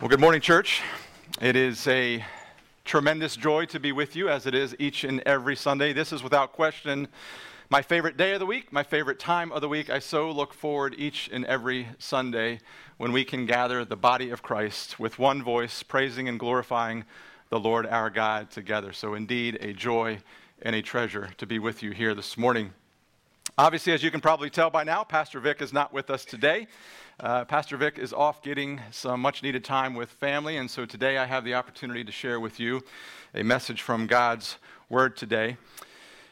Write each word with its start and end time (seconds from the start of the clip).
Well, 0.00 0.08
good 0.08 0.20
morning, 0.20 0.40
church. 0.40 0.80
It 1.40 1.56
is 1.56 1.88
a 1.88 2.24
tremendous 2.84 3.34
joy 3.34 3.64
to 3.64 3.80
be 3.80 3.90
with 3.90 4.14
you 4.14 4.28
as 4.28 4.46
it 4.46 4.54
is 4.54 4.76
each 4.78 5.02
and 5.02 5.20
every 5.26 5.56
Sunday. 5.56 5.92
This 5.92 6.12
is 6.12 6.22
without 6.22 6.52
question 6.52 7.08
my 7.68 7.82
favorite 7.82 8.16
day 8.16 8.32
of 8.32 8.38
the 8.38 8.46
week, 8.46 8.72
my 8.72 8.84
favorite 8.84 9.18
time 9.18 9.50
of 9.50 9.60
the 9.60 9.68
week. 9.68 9.90
I 9.90 9.98
so 9.98 10.30
look 10.30 10.54
forward 10.54 10.94
each 10.98 11.28
and 11.32 11.44
every 11.46 11.88
Sunday 11.98 12.60
when 12.98 13.10
we 13.10 13.24
can 13.24 13.44
gather 13.44 13.84
the 13.84 13.96
body 13.96 14.30
of 14.30 14.40
Christ 14.40 15.00
with 15.00 15.18
one 15.18 15.42
voice, 15.42 15.82
praising 15.82 16.28
and 16.28 16.38
glorifying 16.38 17.04
the 17.48 17.58
Lord 17.58 17.84
our 17.84 18.08
God 18.08 18.52
together. 18.52 18.92
So, 18.92 19.14
indeed, 19.14 19.58
a 19.60 19.72
joy 19.72 20.20
and 20.62 20.76
a 20.76 20.80
treasure 20.80 21.30
to 21.38 21.44
be 21.44 21.58
with 21.58 21.82
you 21.82 21.90
here 21.90 22.14
this 22.14 22.38
morning. 22.38 22.72
Obviously, 23.58 23.92
as 23.92 24.04
you 24.04 24.12
can 24.12 24.20
probably 24.20 24.50
tell 24.50 24.70
by 24.70 24.84
now, 24.84 25.02
Pastor 25.02 25.40
Vic 25.40 25.60
is 25.60 25.72
not 25.72 25.92
with 25.92 26.10
us 26.10 26.24
today. 26.24 26.68
Uh, 27.18 27.44
Pastor 27.44 27.76
Vic 27.76 27.98
is 27.98 28.12
off 28.12 28.40
getting 28.40 28.80
some 28.92 29.20
much 29.20 29.42
needed 29.42 29.64
time 29.64 29.94
with 29.94 30.10
family, 30.10 30.58
and 30.58 30.70
so 30.70 30.86
today 30.86 31.18
I 31.18 31.26
have 31.26 31.42
the 31.42 31.54
opportunity 31.54 32.04
to 32.04 32.12
share 32.12 32.38
with 32.38 32.60
you 32.60 32.84
a 33.34 33.42
message 33.42 33.82
from 33.82 34.06
God's 34.06 34.58
Word 34.88 35.16
today. 35.16 35.56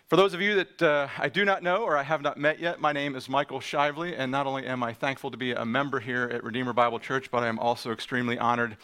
For 0.07 0.15
those 0.15 0.35
of 0.35 0.41
you 0.41 0.55
that 0.55 0.81
uh, 0.81 1.09
I 1.19 1.29
do 1.29 1.45
not 1.45 1.65
know 1.65 1.79
or 1.79 1.97
I 1.97 2.05
have 2.05 2.23
not 2.23 2.39
met 2.39 2.61
yet, 2.61 2.81
my 2.81 2.93
name 2.93 3.17
is 3.17 3.29
Michael 3.29 3.59
Shively, 3.59 4.15
and 4.17 4.31
not 4.31 4.47
only 4.47 4.65
am 4.65 4.85
I 4.85 4.93
thankful 4.93 5.33
to 5.33 5.37
be 5.37 5.51
a 5.51 5.65
member 5.65 5.99
here 5.99 6.31
at 6.33 6.45
Redeemer 6.45 6.75
Bible 6.75 7.01
Church, 7.01 7.29
but 7.33 7.43
I 7.43 7.49
am 7.49 7.59
also 7.59 7.91
extremely 7.91 8.39
honored 8.39 8.77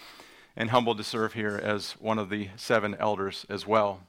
and 0.57 0.71
humbled 0.71 0.99
to 0.99 1.05
serve 1.05 1.35
here 1.35 1.61
as 1.63 1.93
one 2.01 2.19
of 2.19 2.29
the 2.29 2.49
seven 2.57 2.97
elders 2.99 3.47
as 3.49 3.69
well. 3.69 4.01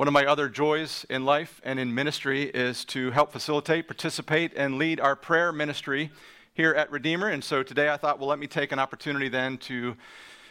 One 0.00 0.08
of 0.08 0.14
my 0.14 0.24
other 0.24 0.48
joys 0.48 1.04
in 1.10 1.26
life 1.26 1.60
and 1.62 1.78
in 1.78 1.94
ministry 1.94 2.44
is 2.44 2.86
to 2.86 3.10
help 3.10 3.32
facilitate, 3.32 3.86
participate, 3.86 4.54
and 4.56 4.78
lead 4.78 4.98
our 4.98 5.14
prayer 5.14 5.52
ministry 5.52 6.10
here 6.54 6.72
at 6.72 6.90
Redeemer. 6.90 7.28
And 7.28 7.44
so 7.44 7.62
today 7.62 7.90
I 7.90 7.98
thought, 7.98 8.18
well, 8.18 8.30
let 8.30 8.38
me 8.38 8.46
take 8.46 8.72
an 8.72 8.78
opportunity 8.78 9.28
then 9.28 9.58
to 9.58 9.94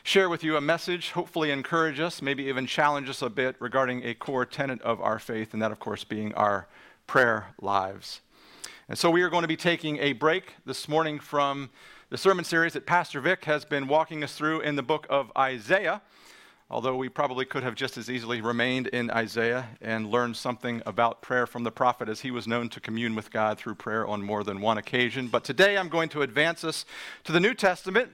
share 0.03 0.29
with 0.29 0.43
you 0.43 0.55
a 0.55 0.61
message, 0.61 1.09
hopefully 1.13 1.49
encourage 1.49 1.99
us, 1.99 2.21
maybe 2.21 2.43
even 2.43 2.67
challenge 2.67 3.09
us 3.09 3.23
a 3.23 3.29
bit 3.31 3.55
regarding 3.57 4.03
a 4.03 4.13
core 4.13 4.45
tenet 4.45 4.83
of 4.83 5.01
our 5.01 5.17
faith, 5.17 5.51
and 5.53 5.63
that, 5.63 5.71
of 5.71 5.79
course, 5.79 6.03
being 6.03 6.31
our 6.35 6.67
prayer 7.07 7.47
lives. 7.59 8.21
And 8.87 8.99
so 8.99 9.09
we 9.09 9.23
are 9.23 9.31
going 9.31 9.41
to 9.41 9.47
be 9.47 9.57
taking 9.57 9.97
a 9.97 10.13
break 10.13 10.57
this 10.67 10.87
morning 10.87 11.17
from 11.17 11.71
the 12.11 12.19
sermon 12.19 12.45
series 12.45 12.73
that 12.73 12.85
Pastor 12.85 13.19
Vic 13.19 13.45
has 13.45 13.65
been 13.65 13.87
walking 13.87 14.23
us 14.23 14.35
through 14.35 14.59
in 14.59 14.75
the 14.75 14.83
book 14.83 15.07
of 15.09 15.31
Isaiah 15.35 16.03
although 16.69 16.95
we 16.95 17.09
probably 17.09 17.45
could 17.45 17.63
have 17.63 17.73
just 17.73 17.97
as 17.97 18.09
easily 18.09 18.41
remained 18.41 18.87
in 18.87 19.09
Isaiah 19.09 19.69
and 19.81 20.11
learned 20.11 20.37
something 20.37 20.83
about 20.85 21.21
prayer 21.21 21.47
from 21.47 21.63
the 21.63 21.71
prophet, 21.71 22.07
as 22.07 22.21
he 22.21 22.29
was 22.29 22.47
known 22.47 22.69
to 22.69 22.79
commune 22.79 23.15
with 23.15 23.31
God 23.31 23.57
through 23.57 23.75
prayer 23.75 24.05
on 24.05 24.21
more 24.21 24.43
than 24.43 24.61
one 24.61 24.77
occasion. 24.77 25.27
But 25.27 25.43
today 25.43 25.77
I'm 25.77 25.89
going 25.89 26.09
to 26.09 26.21
advance 26.21 26.63
us 26.63 26.85
to 27.23 27.31
the 27.31 27.39
New 27.39 27.55
Testament 27.55 28.11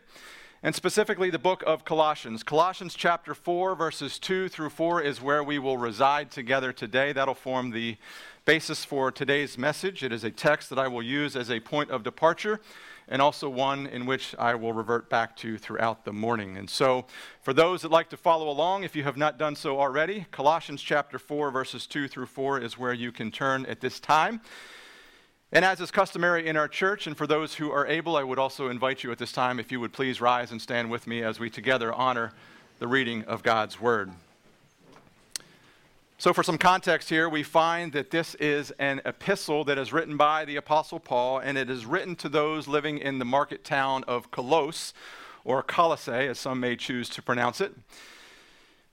and 0.63 0.73
specifically 0.73 1.29
the 1.29 1.37
book 1.37 1.63
of 1.67 1.83
Colossians. 1.83 2.43
Colossians 2.43 2.95
chapter 2.95 3.35
4, 3.35 3.75
verses 3.75 4.17
2 4.17 4.47
through 4.47 4.69
4 4.69 5.01
is 5.01 5.21
where 5.21 5.43
we 5.43 5.59
will 5.59 5.77
reside 5.77 6.31
together 6.31 6.71
today. 6.71 7.11
That'll 7.11 7.35
form 7.35 7.71
the 7.71 7.97
basis 8.45 8.85
for 8.85 9.11
today's 9.11 9.57
message. 9.57 10.01
It 10.01 10.13
is 10.13 10.23
a 10.23 10.31
text 10.31 10.69
that 10.69 10.79
I 10.79 10.87
will 10.87 11.03
use 11.03 11.35
as 11.35 11.51
a 11.51 11.59
point 11.59 11.91
of 11.91 12.03
departure 12.03 12.61
and 13.07 13.21
also 13.21 13.49
one 13.49 13.87
in 13.87 14.05
which 14.05 14.35
I 14.39 14.55
will 14.55 14.73
revert 14.73 15.09
back 15.09 15.35
to 15.37 15.57
throughout 15.57 16.05
the 16.05 16.13
morning. 16.13 16.57
And 16.57 16.69
so, 16.69 17.05
for 17.41 17.53
those 17.53 17.83
that 17.83 17.91
like 17.91 18.09
to 18.09 18.17
follow 18.17 18.49
along, 18.49 18.83
if 18.83 18.95
you 18.95 19.03
have 19.03 19.17
not 19.17 19.37
done 19.37 19.55
so 19.55 19.79
already, 19.79 20.25
Colossians 20.31 20.81
chapter 20.81 21.19
4, 21.19 21.51
verses 21.51 21.85
2 21.87 22.07
through 22.07 22.25
4 22.25 22.59
is 22.61 22.77
where 22.77 22.93
you 22.93 23.11
can 23.11 23.31
turn 23.31 23.65
at 23.67 23.81
this 23.81 23.99
time. 23.99 24.41
And 25.51 25.63
as 25.63 25.79
is 25.79 25.91
customary 25.91 26.47
in 26.47 26.57
our 26.57 26.67
church, 26.67 27.07
and 27.07 27.15
for 27.15 27.27
those 27.27 27.53
who 27.55 27.71
are 27.71 27.87
able, 27.87 28.17
I 28.17 28.23
would 28.23 28.39
also 28.39 28.69
invite 28.69 29.03
you 29.03 29.11
at 29.11 29.19
this 29.19 29.31
time, 29.31 29.59
if 29.59 29.71
you 29.71 29.79
would 29.79 29.93
please 29.93 30.19
rise 30.19 30.51
and 30.51 30.61
stand 30.61 30.89
with 30.89 31.07
me 31.07 31.21
as 31.21 31.39
we 31.39 31.49
together 31.49 31.93
honor 31.93 32.33
the 32.79 32.87
reading 32.87 33.23
of 33.23 33.43
God's 33.43 33.79
Word. 33.79 34.11
So, 36.17 36.31
for 36.31 36.43
some 36.43 36.57
context 36.57 37.09
here, 37.09 37.27
we 37.27 37.43
find 37.43 37.91
that 37.91 38.09
this 38.09 38.35
is 38.35 38.71
an 38.79 39.01
epistle 39.03 39.65
that 39.65 39.77
is 39.77 39.91
written 39.91 40.15
by 40.15 40.45
the 40.45 40.55
Apostle 40.55 40.97
Paul, 40.97 41.39
and 41.39 41.57
it 41.57 41.69
is 41.69 41.85
written 41.85 42.15
to 42.15 42.29
those 42.29 42.69
living 42.69 42.99
in 42.99 43.19
the 43.19 43.25
market 43.25 43.65
town 43.65 44.05
of 44.05 44.31
Colossus, 44.31 44.93
or 45.43 45.61
Colossae, 45.61 46.27
as 46.27 46.39
some 46.39 46.61
may 46.61 46.77
choose 46.77 47.09
to 47.09 47.21
pronounce 47.21 47.59
it. 47.59 47.73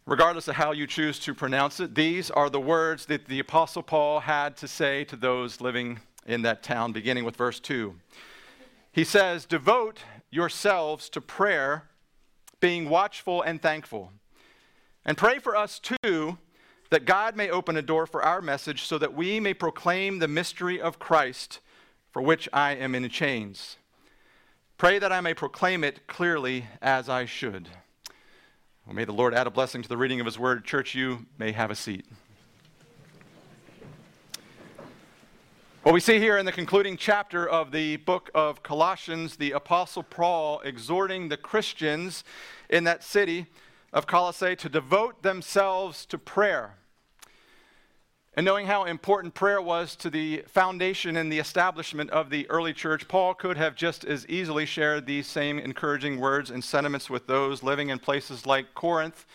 Regardless 0.04 0.48
of 0.48 0.56
how 0.56 0.72
you 0.72 0.84
choose 0.84 1.20
to 1.20 1.32
pronounce 1.32 1.78
it, 1.78 1.94
these 1.94 2.28
are 2.28 2.50
the 2.50 2.60
words 2.60 3.06
that 3.06 3.26
the 3.26 3.38
Apostle 3.38 3.84
Paul 3.84 4.18
had 4.18 4.56
to 4.56 4.66
say 4.66 5.04
to 5.04 5.14
those 5.14 5.60
living 5.60 6.00
in 6.26 6.42
that 6.42 6.64
town, 6.64 6.90
beginning 6.90 7.24
with 7.24 7.36
verse 7.36 7.60
2. 7.60 7.94
He 8.90 9.04
says, 9.04 9.46
Devote 9.46 10.00
yourselves 10.30 11.08
to 11.10 11.20
prayer, 11.20 11.84
being 12.58 12.88
watchful 12.88 13.42
and 13.42 13.62
thankful. 13.62 14.10
And 15.04 15.16
pray 15.16 15.38
for 15.38 15.54
us 15.54 15.78
too 15.78 16.38
that 16.92 17.06
God 17.06 17.36
may 17.36 17.48
open 17.48 17.78
a 17.78 17.82
door 17.82 18.06
for 18.06 18.22
our 18.22 18.42
message 18.42 18.82
so 18.82 18.98
that 18.98 19.14
we 19.14 19.40
may 19.40 19.54
proclaim 19.54 20.18
the 20.18 20.28
mystery 20.28 20.78
of 20.78 20.98
Christ 20.98 21.60
for 22.10 22.20
which 22.20 22.50
I 22.52 22.74
am 22.74 22.94
in 22.94 23.08
chains. 23.08 23.78
Pray 24.76 24.98
that 24.98 25.10
I 25.10 25.22
may 25.22 25.32
proclaim 25.32 25.84
it 25.84 26.06
clearly 26.06 26.66
as 26.82 27.08
I 27.08 27.24
should. 27.24 27.70
Well, 28.84 28.94
may 28.94 29.06
the 29.06 29.12
Lord 29.12 29.32
add 29.32 29.46
a 29.46 29.50
blessing 29.50 29.80
to 29.80 29.88
the 29.88 29.96
reading 29.96 30.20
of 30.20 30.26
His 30.26 30.38
word. 30.38 30.66
Church, 30.66 30.94
you 30.94 31.24
may 31.38 31.52
have 31.52 31.70
a 31.70 31.74
seat. 31.74 32.04
What 35.82 35.94
we 35.94 36.00
see 36.00 36.18
here 36.18 36.36
in 36.36 36.44
the 36.44 36.52
concluding 36.52 36.98
chapter 36.98 37.48
of 37.48 37.72
the 37.72 37.96
book 37.96 38.30
of 38.34 38.62
Colossians, 38.62 39.36
the 39.36 39.52
Apostle 39.52 40.02
Paul 40.02 40.60
exhorting 40.60 41.30
the 41.30 41.38
Christians 41.38 42.22
in 42.68 42.84
that 42.84 43.02
city 43.02 43.46
of 43.94 44.06
Colossae 44.06 44.56
to 44.56 44.68
devote 44.68 45.22
themselves 45.22 46.04
to 46.04 46.18
prayer. 46.18 46.74
And 48.34 48.46
knowing 48.46 48.66
how 48.66 48.84
important 48.84 49.34
prayer 49.34 49.60
was 49.60 49.94
to 49.96 50.08
the 50.08 50.42
foundation 50.46 51.18
and 51.18 51.30
the 51.30 51.38
establishment 51.38 52.08
of 52.10 52.30
the 52.30 52.48
early 52.48 52.72
church, 52.72 53.06
Paul 53.06 53.34
could 53.34 53.58
have 53.58 53.76
just 53.76 54.06
as 54.06 54.26
easily 54.26 54.64
shared 54.64 55.04
these 55.04 55.26
same 55.26 55.58
encouraging 55.58 56.18
words 56.18 56.50
and 56.50 56.64
sentiments 56.64 57.10
with 57.10 57.26
those 57.26 57.62
living 57.62 57.90
in 57.90 57.98
places 57.98 58.46
like 58.46 58.74
Corinth, 58.74 59.26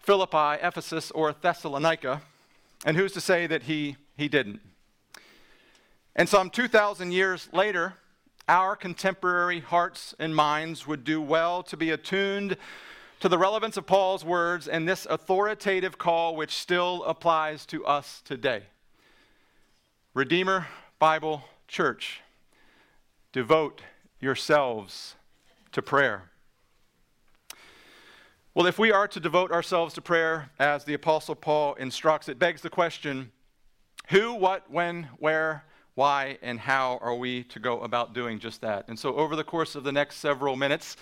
Philippi, 0.00 0.58
Ephesus, 0.62 1.10
or 1.10 1.34
Thessalonica. 1.34 2.22
And 2.86 2.96
who's 2.96 3.12
to 3.12 3.20
say 3.20 3.46
that 3.46 3.64
he, 3.64 3.96
he 4.16 4.26
didn't? 4.26 4.60
And 6.16 6.30
some 6.30 6.48
2,000 6.48 7.12
years 7.12 7.50
later, 7.52 7.92
our 8.48 8.74
contemporary 8.74 9.60
hearts 9.60 10.14
and 10.18 10.34
minds 10.34 10.86
would 10.86 11.04
do 11.04 11.20
well 11.20 11.62
to 11.64 11.76
be 11.76 11.90
attuned 11.90 12.56
to 13.20 13.28
the 13.28 13.38
relevance 13.38 13.76
of 13.76 13.86
Paul's 13.86 14.24
words 14.24 14.68
and 14.68 14.88
this 14.88 15.06
authoritative 15.06 15.98
call 15.98 16.36
which 16.36 16.52
still 16.52 17.02
applies 17.04 17.66
to 17.66 17.84
us 17.84 18.22
today. 18.24 18.62
Redeemer 20.14 20.68
Bible 20.98 21.42
Church, 21.66 22.20
devote 23.32 23.82
yourselves 24.20 25.16
to 25.72 25.82
prayer. 25.82 26.30
Well, 28.54 28.66
if 28.66 28.78
we 28.78 28.90
are 28.90 29.06
to 29.08 29.20
devote 29.20 29.52
ourselves 29.52 29.94
to 29.94 30.00
prayer 30.00 30.50
as 30.58 30.84
the 30.84 30.94
Apostle 30.94 31.34
Paul 31.34 31.74
instructs, 31.74 32.28
it 32.28 32.38
begs 32.38 32.62
the 32.62 32.70
question 32.70 33.30
who, 34.08 34.32
what, 34.32 34.70
when, 34.70 35.08
where, 35.18 35.64
why, 35.94 36.38
and 36.42 36.58
how 36.58 36.98
are 37.02 37.14
we 37.14 37.44
to 37.44 37.58
go 37.58 37.80
about 37.80 38.14
doing 38.14 38.38
just 38.38 38.60
that? 38.62 38.88
And 38.88 38.98
so, 38.98 39.14
over 39.16 39.36
the 39.36 39.44
course 39.44 39.74
of 39.74 39.84
the 39.84 39.92
next 39.92 40.16
several 40.16 40.56
minutes, 40.56 40.96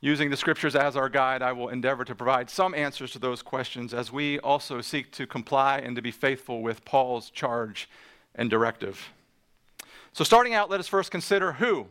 Using 0.00 0.30
the 0.30 0.36
scriptures 0.36 0.76
as 0.76 0.96
our 0.96 1.08
guide, 1.08 1.40
I 1.42 1.52
will 1.52 1.68
endeavor 1.68 2.04
to 2.04 2.14
provide 2.14 2.50
some 2.50 2.74
answers 2.74 3.12
to 3.12 3.18
those 3.18 3.42
questions 3.42 3.94
as 3.94 4.12
we 4.12 4.38
also 4.38 4.80
seek 4.80 5.10
to 5.12 5.26
comply 5.26 5.78
and 5.78 5.96
to 5.96 6.02
be 6.02 6.10
faithful 6.10 6.62
with 6.62 6.84
Paul's 6.84 7.30
charge 7.30 7.88
and 8.34 8.50
directive. 8.50 9.10
So, 10.12 10.24
starting 10.24 10.54
out, 10.54 10.70
let 10.70 10.80
us 10.80 10.88
first 10.88 11.10
consider 11.10 11.52
who. 11.52 11.86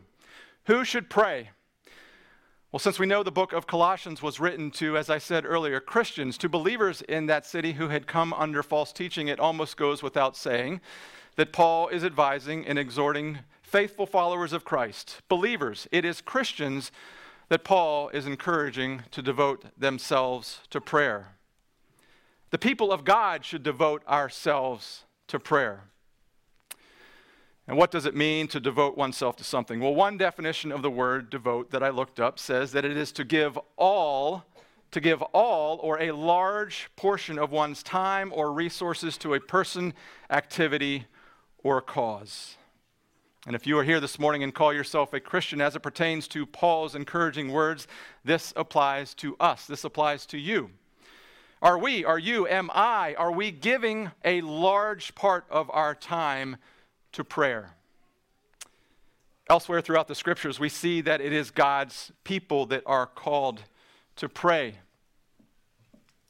Who 0.66 0.84
should 0.84 1.10
pray? 1.10 1.50
Well, 2.74 2.80
since 2.80 2.98
we 2.98 3.06
know 3.06 3.22
the 3.22 3.30
book 3.30 3.52
of 3.52 3.66
Colossians 3.66 4.22
was 4.22 4.40
written 4.40 4.70
to, 4.72 4.96
as 4.96 5.08
I 5.08 5.18
said 5.18 5.44
earlier, 5.44 5.78
Christians, 5.78 6.36
to 6.38 6.48
believers 6.48 7.02
in 7.02 7.26
that 7.26 7.46
city 7.46 7.74
who 7.74 7.88
had 7.88 8.06
come 8.06 8.32
under 8.32 8.62
false 8.62 8.92
teaching, 8.92 9.28
it 9.28 9.38
almost 9.38 9.76
goes 9.76 10.02
without 10.02 10.36
saying 10.36 10.80
that 11.36 11.52
Paul 11.52 11.86
is 11.88 12.02
advising 12.02 12.66
and 12.66 12.78
exhorting 12.78 13.38
faithful 13.62 14.06
followers 14.06 14.52
of 14.52 14.64
Christ, 14.64 15.22
believers. 15.28 15.86
It 15.92 16.04
is 16.04 16.20
Christians 16.20 16.90
that 17.48 17.64
Paul 17.64 18.08
is 18.10 18.26
encouraging 18.26 19.02
to 19.10 19.22
devote 19.22 19.64
themselves 19.78 20.60
to 20.70 20.80
prayer. 20.80 21.36
The 22.50 22.58
people 22.58 22.92
of 22.92 23.04
God 23.04 23.44
should 23.44 23.62
devote 23.62 24.06
ourselves 24.06 25.04
to 25.28 25.38
prayer. 25.38 25.84
And 27.66 27.76
what 27.78 27.90
does 27.90 28.04
it 28.04 28.14
mean 28.14 28.46
to 28.48 28.60
devote 28.60 28.96
oneself 28.96 29.36
to 29.36 29.44
something? 29.44 29.80
Well, 29.80 29.94
one 29.94 30.18
definition 30.18 30.70
of 30.70 30.82
the 30.82 30.90
word 30.90 31.30
devote 31.30 31.70
that 31.70 31.82
I 31.82 31.88
looked 31.88 32.20
up 32.20 32.38
says 32.38 32.72
that 32.72 32.84
it 32.84 32.96
is 32.96 33.10
to 33.12 33.24
give 33.24 33.58
all, 33.76 34.44
to 34.90 35.00
give 35.00 35.22
all 35.22 35.78
or 35.78 36.00
a 36.00 36.12
large 36.12 36.90
portion 36.94 37.38
of 37.38 37.50
one's 37.50 37.82
time 37.82 38.32
or 38.34 38.52
resources 38.52 39.16
to 39.18 39.34
a 39.34 39.40
person, 39.40 39.94
activity, 40.28 41.06
or 41.62 41.80
cause. 41.80 42.56
And 43.46 43.54
if 43.54 43.66
you 43.66 43.78
are 43.78 43.84
here 43.84 44.00
this 44.00 44.18
morning 44.18 44.42
and 44.42 44.54
call 44.54 44.72
yourself 44.72 45.12
a 45.12 45.20
Christian 45.20 45.60
as 45.60 45.76
it 45.76 45.80
pertains 45.80 46.26
to 46.28 46.46
Paul's 46.46 46.94
encouraging 46.94 47.52
words, 47.52 47.86
this 48.24 48.54
applies 48.56 49.12
to 49.16 49.36
us. 49.38 49.66
This 49.66 49.84
applies 49.84 50.24
to 50.26 50.38
you. 50.38 50.70
Are 51.60 51.76
we, 51.76 52.06
are 52.06 52.18
you, 52.18 52.46
am 52.46 52.70
I, 52.72 53.14
are 53.18 53.32
we 53.32 53.50
giving 53.50 54.10
a 54.24 54.40
large 54.40 55.14
part 55.14 55.44
of 55.50 55.70
our 55.72 55.94
time 55.94 56.56
to 57.12 57.22
prayer? 57.22 57.72
Elsewhere 59.50 59.82
throughout 59.82 60.08
the 60.08 60.14
scriptures, 60.14 60.58
we 60.58 60.70
see 60.70 61.02
that 61.02 61.20
it 61.20 61.32
is 61.32 61.50
God's 61.50 62.12
people 62.22 62.64
that 62.66 62.82
are 62.86 63.06
called 63.06 63.62
to 64.16 64.28
pray. 64.28 64.76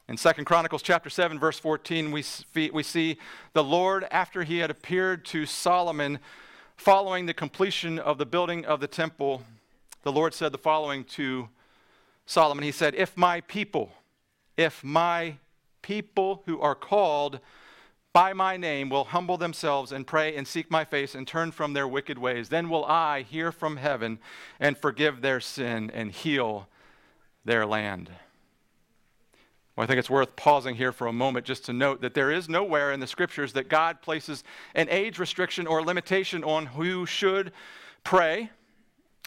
In 0.09 0.17
2 0.17 0.31
Chronicles 0.43 0.81
chapter 0.81 1.09
7 1.09 1.39
verse 1.39 1.59
14 1.59 2.11
we 2.11 2.21
see, 2.21 2.69
we 2.71 2.83
see 2.83 3.17
the 3.53 3.63
Lord 3.63 4.05
after 4.11 4.43
he 4.43 4.59
had 4.59 4.69
appeared 4.69 5.25
to 5.25 5.45
Solomon 5.45 6.19
following 6.77 7.25
the 7.25 7.33
completion 7.33 7.97
of 7.99 8.17
the 8.17 8.25
building 8.25 8.65
of 8.65 8.79
the 8.79 8.87
temple 8.87 9.43
the 10.05 10.11
Lord 10.11 10.35
said 10.35 10.51
the 10.51 10.59
following 10.59 11.03
to 11.05 11.49
Solomon. 12.27 12.63
He 12.63 12.71
said 12.71 12.93
if 12.93 13.17
my 13.17 13.41
people 13.41 13.91
if 14.55 14.83
my 14.83 15.37
people 15.81 16.43
who 16.45 16.61
are 16.61 16.75
called 16.75 17.39
by 18.13 18.31
my 18.31 18.55
name 18.55 18.89
will 18.89 19.05
humble 19.05 19.37
themselves 19.37 19.91
and 19.91 20.05
pray 20.05 20.35
and 20.35 20.47
seek 20.47 20.69
my 20.69 20.85
face 20.85 21.15
and 21.15 21.27
turn 21.27 21.51
from 21.51 21.73
their 21.73 21.87
wicked 21.87 22.17
ways 22.17 22.49
then 22.49 22.69
will 22.69 22.85
I 22.85 23.23
hear 23.23 23.51
from 23.51 23.77
heaven 23.77 24.19
and 24.59 24.77
forgive 24.77 25.21
their 25.21 25.39
sin 25.39 25.89
and 25.91 26.11
heal 26.11 26.67
their 27.43 27.65
land 27.65 28.11
well, 29.75 29.83
I 29.83 29.87
think 29.87 29.99
it's 29.99 30.09
worth 30.09 30.35
pausing 30.37 30.75
here 30.75 30.93
for 30.93 31.07
a 31.07 31.13
moment 31.13 31.45
just 31.45 31.65
to 31.65 31.73
note 31.73 32.01
that 32.01 32.13
there 32.13 32.31
is 32.31 32.47
nowhere 32.47 32.93
in 32.93 33.01
the 33.01 33.07
scriptures 33.07 33.51
that 33.53 33.67
God 33.67 34.01
places 34.01 34.43
an 34.73 34.87
age 34.89 35.19
restriction 35.19 35.67
or 35.67 35.83
limitation 35.83 36.43
on 36.45 36.67
who 36.67 37.05
should 37.05 37.51
pray. 38.05 38.49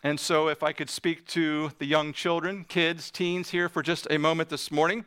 And 0.02 0.18
so, 0.18 0.48
if 0.48 0.62
I 0.62 0.72
could 0.72 0.88
speak 0.88 1.26
to 1.28 1.72
the 1.78 1.84
young 1.84 2.12
children, 2.12 2.64
kids, 2.64 3.10
teens 3.10 3.50
here 3.50 3.68
for 3.68 3.82
just 3.82 4.06
a 4.10 4.16
moment 4.16 4.48
this 4.48 4.70
morning, 4.70 5.04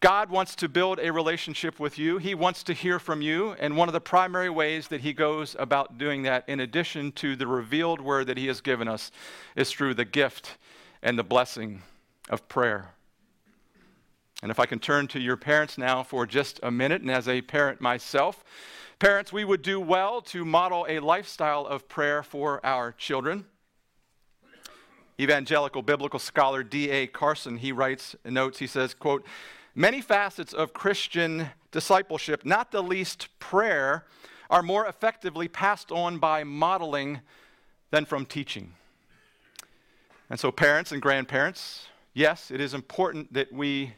God 0.00 0.30
wants 0.30 0.54
to 0.56 0.68
build 0.68 1.00
a 1.00 1.12
relationship 1.12 1.80
with 1.80 1.98
you. 1.98 2.18
He 2.18 2.34
wants 2.34 2.62
to 2.62 2.72
hear 2.72 3.00
from 3.00 3.20
you. 3.20 3.56
And 3.58 3.76
one 3.76 3.88
of 3.88 3.92
the 3.92 4.00
primary 4.00 4.48
ways 4.48 4.88
that 4.88 5.00
He 5.00 5.12
goes 5.12 5.56
about 5.58 5.98
doing 5.98 6.22
that, 6.22 6.48
in 6.48 6.60
addition 6.60 7.10
to 7.12 7.34
the 7.34 7.48
revealed 7.48 8.00
word 8.00 8.28
that 8.28 8.38
He 8.38 8.46
has 8.46 8.60
given 8.60 8.86
us, 8.86 9.10
is 9.56 9.72
through 9.72 9.94
the 9.94 10.04
gift 10.04 10.56
and 11.02 11.18
the 11.18 11.24
blessing 11.24 11.82
of 12.30 12.48
prayer. 12.48 12.94
And 14.42 14.50
if 14.50 14.60
I 14.60 14.66
can 14.66 14.78
turn 14.78 15.08
to 15.08 15.20
your 15.20 15.36
parents 15.36 15.78
now 15.78 16.02
for 16.02 16.24
just 16.24 16.60
a 16.62 16.70
minute, 16.70 17.02
and 17.02 17.10
as 17.10 17.26
a 17.26 17.42
parent 17.42 17.80
myself, 17.80 18.44
parents, 18.98 19.32
we 19.32 19.44
would 19.44 19.62
do 19.62 19.80
well 19.80 20.20
to 20.22 20.44
model 20.44 20.86
a 20.88 21.00
lifestyle 21.00 21.66
of 21.66 21.88
prayer 21.88 22.22
for 22.22 22.64
our 22.64 22.92
children. 22.92 23.46
Evangelical 25.20 25.82
biblical 25.82 26.20
scholar 26.20 26.62
D.A. 26.62 27.08
Carson, 27.08 27.56
he 27.56 27.72
writes 27.72 28.14
notes, 28.24 28.60
he 28.60 28.68
says, 28.68 28.94
quote, 28.94 29.26
many 29.74 30.00
facets 30.00 30.52
of 30.52 30.72
Christian 30.72 31.48
discipleship, 31.72 32.44
not 32.44 32.70
the 32.70 32.82
least 32.82 33.28
prayer, 33.40 34.04
are 34.50 34.62
more 34.62 34.86
effectively 34.86 35.48
passed 35.48 35.90
on 35.90 36.18
by 36.18 36.44
modeling 36.44 37.20
than 37.90 38.04
from 38.04 38.24
teaching. 38.24 38.74
And 40.30 40.38
so, 40.38 40.52
parents 40.52 40.92
and 40.92 41.02
grandparents, 41.02 41.88
yes, 42.14 42.50
it 42.52 42.60
is 42.60 42.72
important 42.72 43.32
that 43.32 43.52
we 43.52 43.94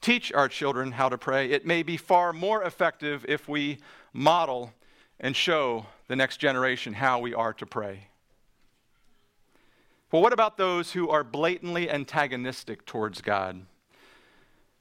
teach 0.00 0.32
our 0.32 0.48
children 0.48 0.92
how 0.92 1.08
to 1.08 1.18
pray, 1.18 1.50
it 1.50 1.66
may 1.66 1.82
be 1.82 1.96
far 1.96 2.32
more 2.32 2.62
effective 2.62 3.24
if 3.28 3.48
we 3.48 3.78
model 4.12 4.72
and 5.18 5.36
show 5.36 5.86
the 6.08 6.16
next 6.16 6.38
generation 6.38 6.94
how 6.94 7.18
we 7.18 7.34
are 7.34 7.52
to 7.52 7.66
pray. 7.66 8.08
Well, 10.10 10.22
what 10.22 10.32
about 10.32 10.56
those 10.56 10.92
who 10.92 11.08
are 11.08 11.22
blatantly 11.22 11.88
antagonistic 11.88 12.84
towards 12.84 13.20
God? 13.20 13.64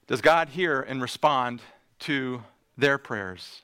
Does 0.07 0.21
God 0.21 0.49
hear 0.49 0.81
and 0.81 1.01
respond 1.01 1.61
to 1.99 2.43
their 2.77 2.97
prayers? 2.97 3.61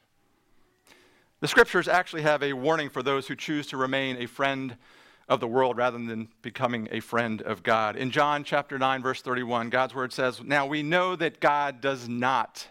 The 1.39 1.47
scriptures 1.47 1.87
actually 1.87 2.21
have 2.21 2.43
a 2.43 2.53
warning 2.53 2.89
for 2.89 3.01
those 3.01 3.27
who 3.27 3.35
choose 3.35 3.65
to 3.67 3.77
remain 3.77 4.17
a 4.17 4.27
friend 4.27 4.77
of 5.27 5.39
the 5.39 5.47
world 5.47 5.77
rather 5.77 5.97
than 5.97 6.27
becoming 6.41 6.87
a 6.91 6.99
friend 6.99 7.41
of 7.41 7.63
God. 7.63 7.95
In 7.95 8.11
John 8.11 8.43
chapter 8.43 8.77
9 8.77 9.01
verse 9.01 9.21
31, 9.21 9.69
God's 9.69 9.95
word 9.95 10.13
says, 10.13 10.41
"Now 10.43 10.65
we 10.65 10.83
know 10.83 11.15
that 11.15 11.39
God 11.39 11.81
does 11.81 12.07
not 12.07 12.67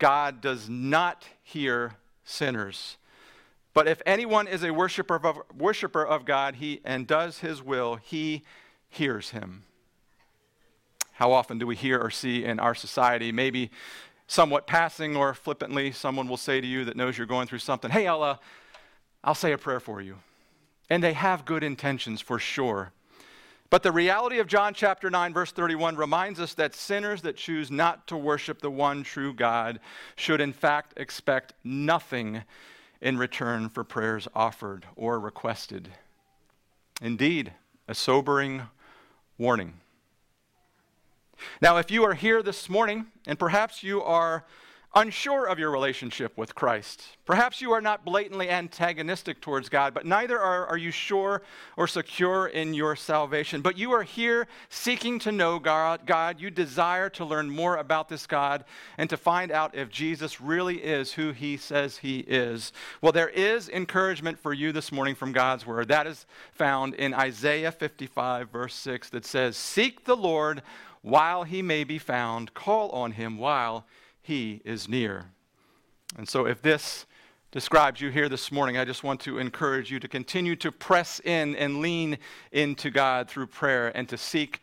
God 0.00 0.40
does 0.40 0.68
not 0.68 1.28
hear 1.44 1.92
sinners. 2.24 2.96
But 3.72 3.86
if 3.86 4.02
anyone 4.04 4.48
is 4.48 4.64
a 4.64 4.72
worshiper 4.72 5.20
of, 5.22 5.42
worshiper 5.56 6.04
of 6.04 6.24
God 6.24 6.56
he, 6.56 6.80
and 6.84 7.06
does 7.06 7.38
his 7.38 7.62
will, 7.62 7.96
he 7.96 8.42
hears 8.88 9.30
him. 9.30 9.62
How 11.12 11.30
often 11.30 11.58
do 11.58 11.66
we 11.66 11.76
hear 11.76 12.00
or 12.00 12.10
see 12.10 12.44
in 12.44 12.58
our 12.58 12.74
society, 12.74 13.30
maybe 13.30 13.70
somewhat 14.26 14.66
passing 14.66 15.16
or 15.16 15.34
flippantly, 15.34 15.92
someone 15.92 16.26
will 16.26 16.36
say 16.36 16.60
to 16.60 16.66
you 16.66 16.84
that 16.86 16.96
knows 16.96 17.16
you're 17.16 17.26
going 17.26 17.46
through 17.46 17.58
something, 17.58 17.90
Hey, 17.90 18.08
I'll, 18.08 18.22
uh, 18.22 18.36
I'll 19.22 19.34
say 19.34 19.52
a 19.52 19.58
prayer 19.58 19.80
for 19.80 20.00
you. 20.00 20.16
And 20.90 21.02
they 21.02 21.12
have 21.12 21.44
good 21.44 21.62
intentions 21.62 22.20
for 22.20 22.38
sure. 22.38 22.92
But 23.70 23.84
the 23.84 23.92
reality 23.92 24.40
of 24.40 24.48
John 24.48 24.74
chapter 24.74 25.08
9, 25.08 25.32
verse 25.32 25.52
31 25.52 25.94
reminds 25.94 26.40
us 26.40 26.54
that 26.54 26.74
sinners 26.74 27.22
that 27.22 27.36
choose 27.36 27.70
not 27.70 28.08
to 28.08 28.16
worship 28.16 28.60
the 28.60 28.70
one 28.70 29.04
true 29.04 29.32
God 29.32 29.78
should, 30.16 30.40
in 30.40 30.52
fact, 30.52 30.94
expect 30.96 31.54
nothing 31.62 32.42
in 33.00 33.16
return 33.16 33.68
for 33.68 33.84
prayers 33.84 34.26
offered 34.34 34.86
or 34.96 35.20
requested. 35.20 35.88
Indeed, 37.00 37.52
a 37.86 37.94
sobering 37.94 38.62
warning. 39.38 39.74
Now, 41.62 41.78
if 41.78 41.90
you 41.90 42.04
are 42.04 42.14
here 42.14 42.42
this 42.42 42.68
morning 42.68 43.06
and 43.26 43.38
perhaps 43.38 43.82
you 43.82 44.02
are 44.02 44.44
unsure 44.94 45.46
of 45.46 45.58
your 45.58 45.70
relationship 45.70 46.36
with 46.36 46.54
Christ. 46.56 47.16
Perhaps 47.24 47.60
you 47.60 47.70
are 47.70 47.80
not 47.80 48.04
blatantly 48.04 48.50
antagonistic 48.50 49.40
towards 49.40 49.68
God, 49.68 49.94
but 49.94 50.04
neither 50.04 50.38
are, 50.38 50.66
are 50.66 50.76
you 50.76 50.90
sure 50.90 51.42
or 51.76 51.86
secure 51.86 52.48
in 52.48 52.74
your 52.74 52.96
salvation. 52.96 53.60
But 53.60 53.78
you 53.78 53.92
are 53.92 54.02
here 54.02 54.48
seeking 54.68 55.20
to 55.20 55.30
know 55.30 55.60
God, 55.60 56.06
God. 56.06 56.40
You 56.40 56.50
desire 56.50 57.08
to 57.10 57.24
learn 57.24 57.48
more 57.48 57.76
about 57.76 58.08
this 58.08 58.26
God 58.26 58.64
and 58.98 59.08
to 59.10 59.16
find 59.16 59.52
out 59.52 59.76
if 59.76 59.90
Jesus 59.90 60.40
really 60.40 60.78
is 60.78 61.12
who 61.12 61.30
he 61.30 61.56
says 61.56 61.98
he 61.98 62.20
is. 62.20 62.72
Well, 63.00 63.12
there 63.12 63.28
is 63.28 63.68
encouragement 63.68 64.40
for 64.40 64.52
you 64.52 64.72
this 64.72 64.90
morning 64.90 65.14
from 65.14 65.30
God's 65.30 65.64
word. 65.64 65.86
That 65.86 66.08
is 66.08 66.26
found 66.52 66.94
in 66.94 67.14
Isaiah 67.14 67.70
55, 67.70 68.50
verse 68.50 68.74
6, 68.74 69.10
that 69.10 69.24
says, 69.24 69.56
Seek 69.56 70.04
the 70.04 70.16
Lord 70.16 70.62
while 71.02 71.44
he 71.44 71.62
may 71.62 71.84
be 71.84 71.98
found, 71.98 72.54
call 72.54 72.90
on 72.90 73.12
him 73.12 73.38
while 73.38 73.86
he 74.30 74.62
is 74.64 74.88
near. 74.88 75.24
And 76.16 76.28
so, 76.28 76.46
if 76.46 76.62
this 76.62 77.04
describes 77.50 78.00
you 78.00 78.10
here 78.10 78.28
this 78.28 78.52
morning, 78.52 78.76
I 78.76 78.84
just 78.84 79.02
want 79.02 79.18
to 79.22 79.38
encourage 79.38 79.90
you 79.90 79.98
to 79.98 80.06
continue 80.06 80.54
to 80.54 80.70
press 80.70 81.20
in 81.24 81.56
and 81.56 81.80
lean 81.80 82.16
into 82.52 82.90
God 82.90 83.28
through 83.28 83.48
prayer 83.48 83.90
and 83.92 84.08
to 84.08 84.16
seek 84.16 84.60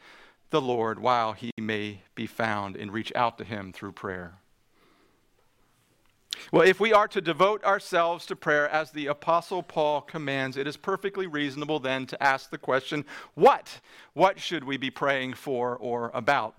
the 0.52 0.62
Lord 0.62 1.00
while 1.00 1.34
he 1.34 1.52
may 1.58 2.00
be 2.16 2.28
found 2.28 2.78
and 2.78 2.94
reach 2.94 3.12
out 3.14 3.38
to 3.40 3.44
him 3.44 3.74
through 3.74 3.92
prayer. 3.92 4.36
Well, 6.54 6.66
if 6.66 6.80
we 6.80 6.94
are 6.94 7.10
to 7.10 7.20
devote 7.20 7.62
ourselves 7.66 8.26
to 8.28 8.38
prayer 8.38 8.70
as 8.70 8.92
the 8.92 9.08
Apostle 9.08 9.64
Paul 9.64 10.00
commands, 10.00 10.56
it 10.56 10.66
is 10.66 10.78
perfectly 10.78 11.28
reasonable 11.28 11.82
then 11.82 12.06
to 12.06 12.24
ask 12.24 12.52
the 12.52 12.58
question 12.58 13.04
what? 13.34 13.82
What 14.14 14.40
should 14.40 14.64
we 14.64 14.78
be 14.78 14.92
praying 14.92 15.34
for 15.34 15.76
or 15.76 16.10
about? 16.14 16.56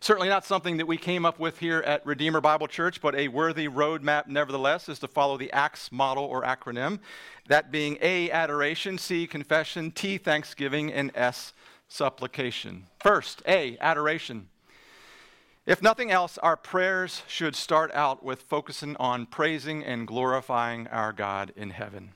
Certainly 0.00 0.28
not 0.28 0.44
something 0.44 0.76
that 0.76 0.86
we 0.86 0.96
came 0.96 1.26
up 1.26 1.40
with 1.40 1.58
here 1.58 1.80
at 1.80 2.06
Redeemer 2.06 2.40
Bible 2.40 2.68
Church, 2.68 3.00
but 3.00 3.16
a 3.16 3.28
worthy 3.28 3.68
roadmap 3.68 4.28
nevertheless 4.28 4.88
is 4.88 5.00
to 5.00 5.08
follow 5.08 5.36
the 5.36 5.52
ACTS 5.52 5.90
model 5.90 6.24
or 6.24 6.42
acronym. 6.42 7.00
That 7.48 7.72
being 7.72 7.98
A, 8.00 8.30
adoration, 8.30 8.96
C, 8.98 9.26
confession, 9.26 9.90
T, 9.90 10.16
thanksgiving, 10.16 10.92
and 10.92 11.10
S, 11.16 11.52
supplication. 11.88 12.84
First, 13.00 13.42
A, 13.48 13.76
adoration. 13.80 14.48
If 15.66 15.82
nothing 15.82 16.12
else, 16.12 16.38
our 16.38 16.56
prayers 16.56 17.22
should 17.26 17.56
start 17.56 17.92
out 17.92 18.24
with 18.24 18.42
focusing 18.42 18.96
on 18.96 19.26
praising 19.26 19.82
and 19.84 20.06
glorifying 20.06 20.86
our 20.88 21.12
God 21.12 21.52
in 21.56 21.70
heaven. 21.70 22.12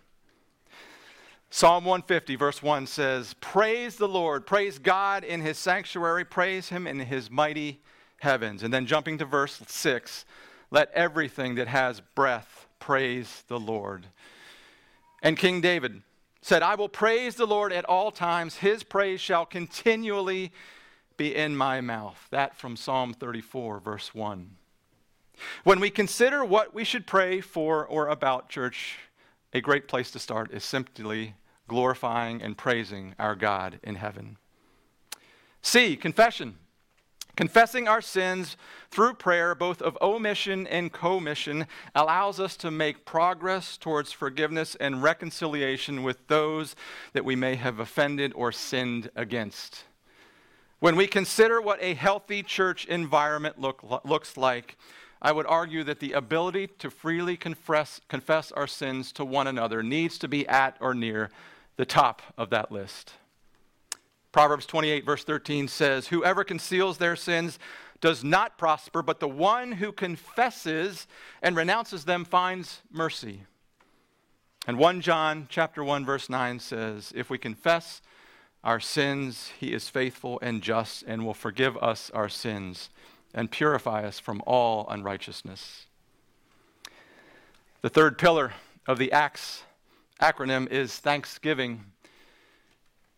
Psalm 1.55 1.85
150, 1.85 2.35
verse 2.37 2.63
1 2.63 2.87
says, 2.87 3.35
Praise 3.35 3.97
the 3.97 4.09
Lord, 4.09 4.47
praise 4.47 4.79
God 4.79 5.23
in 5.23 5.43
his 5.43 5.59
sanctuary, 5.59 6.25
praise 6.25 6.71
him 6.71 6.87
in 6.87 6.99
his 6.99 7.31
mighty 7.31 7.83
heavens. 8.21 8.63
And 8.63 8.73
then 8.73 8.87
jumping 8.87 9.19
to 9.19 9.27
verse 9.27 9.61
6, 9.67 10.25
let 10.71 10.91
everything 10.93 11.57
that 11.57 11.69
has 11.69 12.01
breath 12.15 12.67
praise 12.79 13.45
the 13.49 13.61
Lord. 13.61 14.07
And 15.23 15.37
King 15.37 15.61
David 15.61 16.01
said, 16.41 16.63
I 16.63 16.75
will 16.75 16.89
praise 16.89 17.35
the 17.35 17.47
Lord 17.47 17.71
at 17.71 17.85
all 17.85 18.11
times, 18.11 18.57
his 18.57 18.83
praise 18.83 19.21
shall 19.21 19.45
continually 19.45 20.53
be 21.19 21.37
in 21.37 21.55
my 21.55 21.83
mouth. 21.83 22.29
That 22.31 22.57
from 22.57 22.77
Psalm 22.77 23.13
34, 23.13 23.79
verse 23.79 24.15
1. 24.15 24.57
When 25.65 25.81
we 25.81 25.91
consider 25.91 26.47
what 26.47 26.73
we 26.73 26.85
should 26.85 27.07
pray 27.07 27.43
for 27.43 27.87
or 27.87 28.09
about, 28.09 28.49
church, 28.49 29.01
a 29.53 29.61
great 29.61 29.87
place 29.87 30.11
to 30.13 30.19
start 30.19 30.51
is 30.51 30.65
simply 30.65 31.35
glorifying 31.73 32.43
and 32.43 32.55
praising 32.55 33.15
our 33.19 33.35
God 33.35 33.81
in 33.83 33.95
heaven. 33.95 34.37
C, 35.63 35.97
confession. 35.97 36.57
Confessing 37.35 37.89
our 37.89 38.03
sins 38.03 38.59
through 38.91 39.15
prayer, 39.15 39.55
both 39.55 39.81
of 39.81 39.97
omission 40.03 40.67
and 40.67 40.93
commission, 40.93 41.67
allows 41.95 42.39
us 42.39 42.59
to 42.59 42.71
make 42.71 43.07
progress 43.07 43.79
towards 43.79 44.13
forgiveness 44.13 44.75
and 44.75 45.03
reconciliation 45.03 46.03
with 46.03 46.19
those 46.27 46.77
that 47.15 47.25
we 47.25 47.35
may 47.35 47.55
have 47.55 47.79
offended 47.79 48.35
or 48.37 48.53
sinned 48.53 49.11
against. 49.17 49.85
When 50.79 50.95
we 50.95 51.07
consider 51.07 51.59
what 51.63 51.83
a 51.83 51.95
healthy 51.95 52.43
church 52.43 52.85
environment 52.85 53.59
look, 53.59 53.83
looks 54.05 54.37
like, 54.37 54.77
I 55.23 55.33
would 55.33 55.47
argue 55.47 55.85
that 55.85 56.01
the 56.01 56.13
ability 56.13 56.67
to 56.81 56.91
freely 56.91 57.39
confess, 57.39 58.03
confess 58.09 58.53
our 58.53 58.67
sins 58.67 59.11
to 59.13 59.25
one 59.25 59.47
another 59.47 59.83
needs 59.83 60.19
to 60.19 60.29
be 60.29 60.47
at 60.49 60.77
or 60.81 60.93
near 60.93 61.31
the 61.77 61.87
top 61.87 62.23
of 62.37 62.51
that 62.51 62.71
list. 62.71 63.13
Proverbs 64.33 64.67
28, 64.67 65.05
verse 65.05 65.25
13 65.25 65.69
says, 65.69 66.09
Whoever 66.09 66.43
conceals 66.43 66.99
their 66.99 67.17
sins 67.17 67.59
does 68.01 68.25
not 68.25 68.59
prosper, 68.59 69.03
but 69.03 69.21
the 69.21 69.29
one 69.29 69.73
who 69.73 69.93
confesses 69.93 71.07
and 71.43 71.55
renounces 71.55 72.05
them 72.05 72.25
finds 72.25 72.83
mercy. 72.91 73.43
And 74.67 74.79
1 74.79 75.01
John 75.01 75.47
chapter 75.49 75.83
1 75.83 76.05
verse 76.05 76.31
9 76.31 76.61
says, 76.61 77.13
if 77.17 77.31
we 77.31 77.39
confess 77.39 78.01
our 78.63 78.79
sins, 78.79 79.51
he 79.59 79.73
is 79.73 79.89
faithful 79.89 80.39
and 80.41 80.63
just 80.63 81.03
and 81.03 81.27
will 81.27 81.35
forgive 81.35 81.77
us 81.79 82.11
our 82.15 82.29
sins 82.29 82.91
and 83.35 83.51
purify 83.51 84.05
us 84.05 84.21
from 84.21 84.41
all 84.47 84.87
unrighteousness. 84.89 85.87
The 87.81 87.89
third 87.89 88.19
pillar 88.19 88.53
of 88.87 88.99
the 88.99 89.11
ACTS 89.11 89.65
acronym 90.23 90.71
is 90.71 90.97
thanksgiving. 90.99 91.85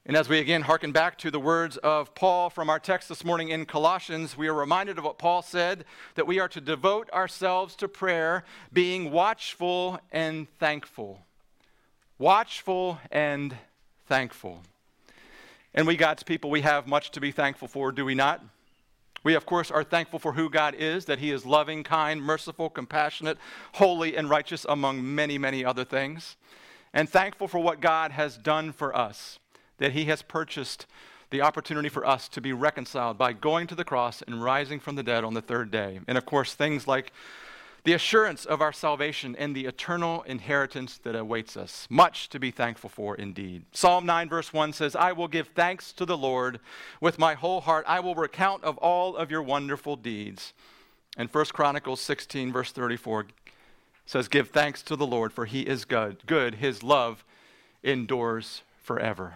And 0.07 0.17
as 0.17 0.27
we 0.27 0.39
again 0.39 0.63
hearken 0.63 0.91
back 0.91 1.19
to 1.19 1.31
the 1.31 1.39
words 1.39 1.77
of 1.77 2.15
Paul 2.15 2.49
from 2.49 2.71
our 2.71 2.79
text 2.79 3.11
this 3.11 3.23
morning 3.23 3.51
in 3.51 3.67
Colossians, 3.67 4.39
we 4.39 4.49
are 4.49 4.55
reminded 4.55 4.97
of 4.97 5.05
what 5.05 5.19
Paul 5.19 5.43
said 5.43 5.85
that 6.15 6.27
we 6.27 6.41
are 6.41 6.49
to 6.49 6.63
devote 6.63 7.11
ourselves 7.11 7.77
to 7.77 7.89
prayer, 7.89 8.43
being 8.73 9.11
watchful 9.11 10.01
and 10.13 10.49
thankful. 10.59 11.21
Watchful 12.19 12.99
and 13.11 13.55
thankful. 14.07 14.63
And 15.75 15.87
we, 15.87 15.97
God's 15.97 16.23
people, 16.23 16.49
we 16.49 16.63
have 16.63 16.87
much 16.87 17.11
to 17.11 17.21
be 17.21 17.33
thankful 17.33 17.69
for, 17.69 17.93
do 17.93 18.07
we 18.07 18.15
not? 18.15 18.43
We, 19.25 19.35
of 19.35 19.45
course, 19.45 19.71
are 19.71 19.85
thankful 19.85 20.21
for 20.21 20.33
who 20.33 20.49
God 20.49 20.75
is, 20.75 21.05
that 21.05 21.19
He 21.19 21.31
is 21.31 21.45
loving, 21.45 21.83
kind, 21.83 22.23
merciful, 22.23 22.71
compassionate, 22.71 23.37
holy, 23.75 24.17
and 24.17 24.31
righteous, 24.31 24.65
among 24.67 25.15
many, 25.15 25.37
many 25.37 25.67
other 25.67 25.85
things. 25.85 26.37
And 26.95 27.09
thankful 27.09 27.49
for 27.49 27.59
what 27.59 27.81
God 27.81 28.13
has 28.13 28.39
done 28.39 28.73
for 28.73 28.97
us, 28.97 29.41
that 29.79 29.93
He 29.93 30.07
has 30.07 30.23
purchased 30.23 30.87
the 31.31 31.43
opportunity 31.43 31.89
for 31.89 32.07
us 32.07 32.29
to 32.29 32.41
be 32.41 32.53
reconciled 32.53 33.19
by 33.19 33.33
going 33.33 33.67
to 33.67 33.75
the 33.75 33.85
cross 33.85 34.23
and 34.23 34.43
rising 34.43 34.79
from 34.79 34.95
the 34.95 35.03
dead 35.03 35.25
on 35.25 35.35
the 35.35 35.43
third 35.43 35.73
day. 35.73 35.99
And, 36.07 36.17
of 36.17 36.25
course, 36.25 36.55
things 36.55 36.87
like 36.87 37.13
the 37.83 37.93
assurance 37.93 38.45
of 38.47 38.63
our 38.63 38.73
salvation 38.73 39.35
and 39.37 39.55
the 39.55 39.67
eternal 39.67 40.23
inheritance 40.23 40.99
that 40.99 41.17
awaits 41.17 41.57
us. 41.57 41.89
Much 41.91 42.29
to 42.31 42.39
be 42.39 42.53
thankful 42.53 42.89
for 42.89 43.17
indeed. 43.17 43.65
Psalm 43.73 44.07
9, 44.07 44.29
verse 44.29 44.53
1 44.53 44.73
says, 44.73 44.95
I 44.95 45.13
will 45.13 45.29
give 45.29 45.49
thanks 45.49 45.93
to 45.95 46.07
the 46.07 46.17
Lord 46.17 46.61
with 47.01 47.19
my 47.19 47.35
whole 47.35 47.61
heart. 47.61 47.85
I 47.89 48.01
will 48.01 48.15
recount 48.15 48.63
of 48.63 48.79
all 48.79 49.17
of 49.17 49.31
your 49.31 49.43
wonderful 49.43 49.97
deeds. 49.97 50.55
And 51.17 51.29
1 51.29 51.45
Chronicles 51.47 52.01
16, 52.01 52.53
verse 52.53 52.73
34 52.73 53.27
says, 54.07 54.29
Give 54.29 54.49
thanks 54.49 54.83
to 54.83 54.97
the 54.97 55.07
Lord, 55.07 55.33
for 55.33 55.47
he 55.47 55.63
is 55.63 55.85
good. 55.85 56.19
Good, 56.27 56.57
his 56.57 56.83
love 56.83 57.25
endures 57.83 58.63
forever. 58.83 59.35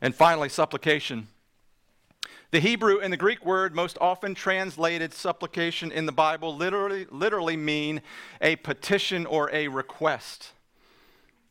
And 0.00 0.14
finally, 0.14 0.48
supplication. 0.48 1.28
The 2.52 2.60
Hebrew 2.60 3.00
and 3.00 3.12
the 3.12 3.16
Greek 3.16 3.44
word 3.44 3.74
most 3.74 3.98
often 4.00 4.34
translated 4.34 5.12
supplication 5.12 5.90
in 5.90 6.06
the 6.06 6.12
Bible 6.12 6.56
literally, 6.56 7.06
literally 7.10 7.56
mean 7.56 8.02
a 8.40 8.56
petition 8.56 9.26
or 9.26 9.50
a 9.52 9.68
request. 9.68 10.52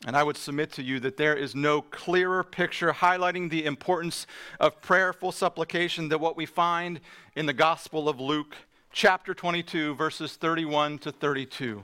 And 0.06 0.16
I 0.16 0.24
would 0.24 0.38
submit 0.38 0.72
to 0.74 0.84
you 0.84 1.00
that 1.02 1.18
there 1.18 1.36
is 1.36 1.56
no 1.56 1.82
clearer 1.82 2.44
picture 2.44 2.94
highlighting 2.94 3.50
the 3.50 3.66
importance 3.66 4.28
of 4.60 4.82
prayerful 4.82 5.32
supplication 5.32 6.10
than 6.10 6.20
what 6.20 6.38
we 6.38 6.46
find 6.46 7.00
in 7.36 7.46
the 7.46 7.54
Gospel 7.54 8.08
of 8.08 8.20
Luke, 8.20 8.56
chapter 8.96 9.34
22, 9.34 9.94
verses 9.96 10.36
31 10.38 10.98
to 11.00 11.12
32 11.12 11.84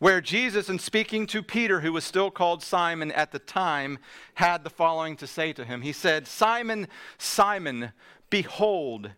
where 0.00 0.22
Jesus, 0.22 0.70
in 0.70 0.78
speaking 0.78 1.26
to 1.26 1.42
Peter, 1.42 1.80
who 1.80 1.92
was 1.92 2.04
still 2.04 2.30
called 2.30 2.62
Simon 2.62 3.12
at 3.12 3.32
the 3.32 3.38
time, 3.38 3.98
had 4.32 4.64
the 4.64 4.70
following 4.70 5.14
to 5.18 5.26
say 5.26 5.52
to 5.52 5.64
him 5.64 5.82
He 5.82 5.92
said, 5.92 6.26
Simon, 6.26 6.88
Simon, 7.18 7.92
Behold, 8.30 9.10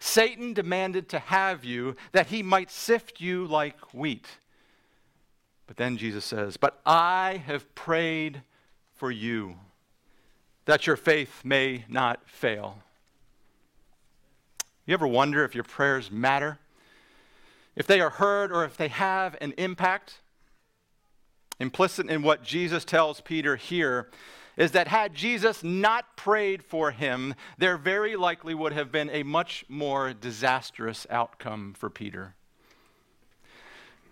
Satan 0.00 0.54
demanded 0.54 1.10
to 1.10 1.18
have 1.18 1.62
you 1.62 1.94
that 2.12 2.28
he 2.28 2.42
might 2.42 2.70
sift 2.70 3.20
you 3.20 3.46
like 3.46 3.92
wheat. 3.92 4.26
But 5.66 5.76
then 5.76 5.98
Jesus 5.98 6.24
says, 6.24 6.56
But 6.56 6.80
I 6.86 7.42
have 7.46 7.74
prayed 7.74 8.42
for 8.94 9.10
you 9.10 9.56
that 10.64 10.86
your 10.86 10.96
faith 10.96 11.42
may 11.44 11.84
not 11.86 12.26
fail. 12.26 12.78
You 14.86 14.94
ever 14.94 15.06
wonder 15.06 15.44
if 15.44 15.54
your 15.54 15.64
prayers 15.64 16.10
matter? 16.10 16.58
If 17.76 17.86
they 17.86 18.00
are 18.00 18.10
heard 18.10 18.52
or 18.52 18.64
if 18.64 18.76
they 18.76 18.88
have 18.88 19.36
an 19.40 19.52
impact? 19.58 20.20
Implicit 21.60 22.08
in 22.08 22.22
what 22.22 22.42
Jesus 22.42 22.84
tells 22.84 23.20
Peter 23.20 23.56
here 23.56 24.10
is 24.56 24.72
that 24.72 24.88
had 24.88 25.14
Jesus 25.14 25.64
not 25.64 26.16
prayed 26.16 26.62
for 26.62 26.92
him, 26.92 27.34
there 27.58 27.76
very 27.76 28.16
likely 28.16 28.54
would 28.54 28.72
have 28.72 28.92
been 28.92 29.10
a 29.10 29.22
much 29.22 29.64
more 29.68 30.12
disastrous 30.12 31.06
outcome 31.10 31.74
for 31.76 31.90
Peter. 31.90 32.34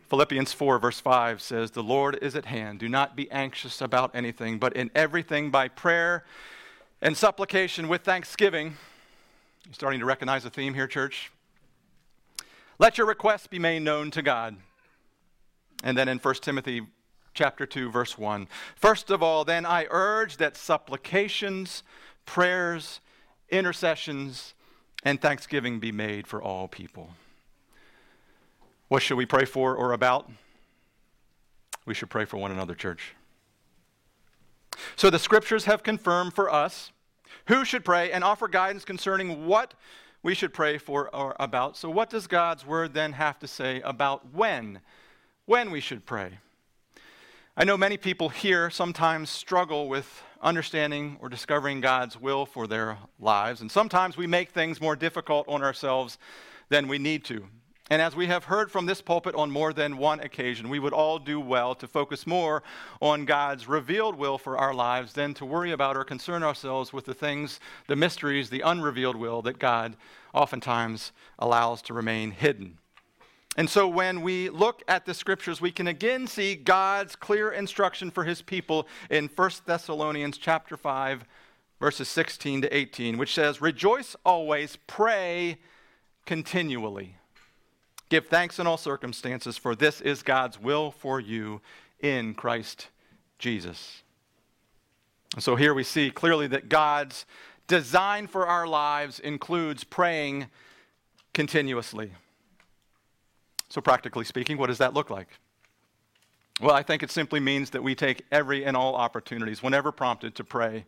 Philippians 0.08 0.52
4, 0.52 0.78
verse 0.78 1.00
5 1.00 1.40
says, 1.40 1.70
The 1.70 1.82
Lord 1.82 2.18
is 2.20 2.36
at 2.36 2.44
hand. 2.44 2.80
Do 2.80 2.88
not 2.88 3.16
be 3.16 3.30
anxious 3.30 3.80
about 3.80 4.14
anything, 4.14 4.58
but 4.58 4.74
in 4.74 4.90
everything 4.94 5.50
by 5.50 5.68
prayer 5.68 6.24
and 7.00 7.16
supplication 7.16 7.88
with 7.88 8.02
thanksgiving. 8.02 8.76
You're 9.64 9.74
starting 9.74 10.00
to 10.00 10.06
recognize 10.06 10.44
a 10.44 10.50
theme 10.50 10.74
here, 10.74 10.86
church? 10.86 11.31
Let 12.82 12.98
your 12.98 13.06
requests 13.06 13.46
be 13.46 13.60
made 13.60 13.82
known 13.82 14.10
to 14.10 14.22
God. 14.22 14.56
And 15.84 15.96
then 15.96 16.08
in 16.08 16.18
1 16.18 16.34
Timothy 16.42 16.80
chapter 17.32 17.64
2, 17.64 17.92
verse 17.92 18.18
1. 18.18 18.48
First 18.74 19.12
of 19.12 19.22
all, 19.22 19.44
then 19.44 19.64
I 19.64 19.86
urge 19.88 20.38
that 20.38 20.56
supplications, 20.56 21.84
prayers, 22.26 22.98
intercessions, 23.50 24.54
and 25.04 25.20
thanksgiving 25.20 25.78
be 25.78 25.92
made 25.92 26.26
for 26.26 26.42
all 26.42 26.66
people. 26.66 27.10
What 28.88 29.00
should 29.00 29.16
we 29.16 29.26
pray 29.26 29.44
for 29.44 29.76
or 29.76 29.92
about? 29.92 30.28
We 31.86 31.94
should 31.94 32.10
pray 32.10 32.24
for 32.24 32.38
one 32.38 32.50
another, 32.50 32.74
church. 32.74 33.14
So 34.96 35.08
the 35.08 35.20
scriptures 35.20 35.66
have 35.66 35.84
confirmed 35.84 36.34
for 36.34 36.52
us 36.52 36.90
who 37.46 37.64
should 37.64 37.84
pray 37.84 38.10
and 38.10 38.24
offer 38.24 38.48
guidance 38.48 38.84
concerning 38.84 39.46
what 39.46 39.74
we 40.22 40.34
should 40.34 40.54
pray 40.54 40.78
for 40.78 41.14
or 41.14 41.34
about. 41.40 41.76
So, 41.76 41.90
what 41.90 42.10
does 42.10 42.26
God's 42.26 42.66
word 42.66 42.94
then 42.94 43.12
have 43.12 43.38
to 43.40 43.48
say 43.48 43.80
about 43.82 44.32
when? 44.34 44.80
When 45.46 45.70
we 45.70 45.80
should 45.80 46.06
pray? 46.06 46.38
I 47.56 47.64
know 47.64 47.76
many 47.76 47.96
people 47.96 48.28
here 48.28 48.70
sometimes 48.70 49.28
struggle 49.28 49.88
with 49.88 50.22
understanding 50.40 51.18
or 51.20 51.28
discovering 51.28 51.80
God's 51.80 52.18
will 52.18 52.46
for 52.46 52.66
their 52.66 52.98
lives, 53.20 53.60
and 53.60 53.70
sometimes 53.70 54.16
we 54.16 54.26
make 54.26 54.50
things 54.50 54.80
more 54.80 54.96
difficult 54.96 55.48
on 55.48 55.62
ourselves 55.62 56.18
than 56.68 56.88
we 56.88 56.98
need 56.98 57.24
to. 57.26 57.46
And 57.90 58.00
as 58.00 58.14
we 58.14 58.26
have 58.28 58.44
heard 58.44 58.70
from 58.70 58.86
this 58.86 59.02
pulpit 59.02 59.34
on 59.34 59.50
more 59.50 59.72
than 59.72 59.98
one 59.98 60.20
occasion, 60.20 60.68
we 60.68 60.78
would 60.78 60.92
all 60.92 61.18
do 61.18 61.40
well 61.40 61.74
to 61.74 61.86
focus 61.86 62.26
more 62.26 62.62
on 63.00 63.24
God's 63.24 63.68
revealed 63.68 64.16
will 64.16 64.38
for 64.38 64.56
our 64.56 64.72
lives 64.72 65.12
than 65.12 65.34
to 65.34 65.44
worry 65.44 65.72
about 65.72 65.96
or 65.96 66.04
concern 66.04 66.42
ourselves 66.42 66.92
with 66.92 67.04
the 67.04 67.14
things, 67.14 67.60
the 67.88 67.96
mysteries, 67.96 68.50
the 68.50 68.60
unrevealed 68.60 69.16
will 69.16 69.42
that 69.42 69.58
God 69.58 69.96
oftentimes 70.32 71.12
allows 71.38 71.82
to 71.82 71.94
remain 71.94 72.30
hidden. 72.30 72.78
And 73.56 73.68
so 73.68 73.86
when 73.86 74.22
we 74.22 74.48
look 74.48 74.82
at 74.88 75.04
the 75.04 75.12
scriptures, 75.12 75.60
we 75.60 75.72
can 75.72 75.86
again 75.86 76.26
see 76.26 76.54
God's 76.54 77.16
clear 77.16 77.50
instruction 77.50 78.10
for 78.10 78.24
his 78.24 78.40
people 78.40 78.88
in 79.10 79.28
1 79.28 79.50
Thessalonians 79.66 80.38
chapter 80.38 80.76
5 80.76 81.24
verses 81.78 82.08
16 82.08 82.62
to 82.62 82.74
18, 82.74 83.18
which 83.18 83.34
says, 83.34 83.60
"Rejoice 83.60 84.14
always, 84.24 84.78
pray 84.86 85.58
continually. 86.24 87.16
Give 88.12 88.26
thanks 88.26 88.58
in 88.58 88.66
all 88.66 88.76
circumstances, 88.76 89.56
for 89.56 89.74
this 89.74 90.02
is 90.02 90.22
God's 90.22 90.60
will 90.60 90.90
for 90.90 91.18
you 91.18 91.62
in 91.98 92.34
Christ 92.34 92.88
Jesus." 93.38 94.02
And 95.32 95.42
so 95.42 95.56
here 95.56 95.72
we 95.72 95.82
see 95.82 96.10
clearly 96.10 96.46
that 96.48 96.68
God's 96.68 97.24
design 97.68 98.26
for 98.26 98.46
our 98.46 98.66
lives 98.66 99.18
includes 99.18 99.82
praying 99.82 100.50
continuously. 101.32 102.12
So, 103.70 103.80
practically 103.80 104.26
speaking, 104.26 104.58
what 104.58 104.66
does 104.66 104.76
that 104.76 104.92
look 104.92 105.08
like? 105.08 105.28
Well, 106.60 106.74
I 106.74 106.82
think 106.82 107.02
it 107.02 107.10
simply 107.10 107.40
means 107.40 107.70
that 107.70 107.82
we 107.82 107.94
take 107.94 108.26
every 108.30 108.62
and 108.62 108.76
all 108.76 108.94
opportunities, 108.94 109.62
whenever 109.62 109.90
prompted, 109.90 110.34
to 110.34 110.44
pray. 110.44 110.84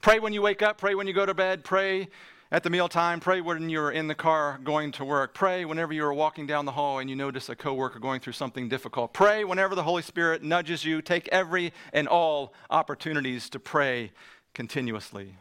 Pray 0.00 0.20
when 0.20 0.32
you 0.32 0.40
wake 0.40 0.62
up, 0.62 0.78
pray 0.78 0.94
when 0.94 1.06
you 1.06 1.12
go 1.12 1.26
to 1.26 1.34
bed, 1.34 1.64
pray 1.64 2.08
at 2.52 2.62
the 2.62 2.70
mealtime, 2.70 3.18
pray 3.18 3.40
when 3.40 3.68
you're 3.68 3.90
in 3.90 4.06
the 4.06 4.14
car 4.14 4.60
going 4.62 4.92
to 4.92 5.04
work, 5.04 5.34
pray 5.34 5.64
whenever 5.64 5.92
you're 5.92 6.14
walking 6.14 6.46
down 6.46 6.64
the 6.64 6.72
hall 6.72 7.00
and 7.00 7.10
you 7.10 7.16
notice 7.16 7.48
a 7.48 7.56
coworker 7.56 7.98
going 7.98 8.20
through 8.20 8.34
something 8.34 8.68
difficult. 8.68 9.12
Pray 9.12 9.42
whenever 9.42 9.74
the 9.74 9.82
Holy 9.82 10.02
Spirit 10.02 10.44
nudges 10.44 10.84
you. 10.84 11.02
Take 11.02 11.28
every 11.28 11.72
and 11.92 12.06
all 12.06 12.54
opportunities 12.70 13.50
to 13.50 13.58
pray 13.58 14.12
continuously. 14.54 15.34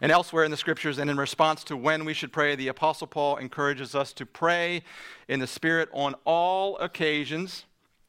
And 0.00 0.10
elsewhere 0.10 0.44
in 0.44 0.50
the 0.50 0.56
scriptures, 0.56 0.96
and 0.96 1.10
in 1.10 1.18
response 1.18 1.62
to 1.64 1.76
when 1.76 2.06
we 2.06 2.14
should 2.14 2.32
pray, 2.32 2.56
the 2.56 2.68
Apostle 2.68 3.06
Paul 3.06 3.36
encourages 3.36 3.94
us 3.94 4.14
to 4.14 4.24
pray 4.24 4.82
in 5.28 5.40
the 5.40 5.46
Spirit 5.46 5.90
on 5.92 6.14
all 6.24 6.78
occasions 6.78 7.66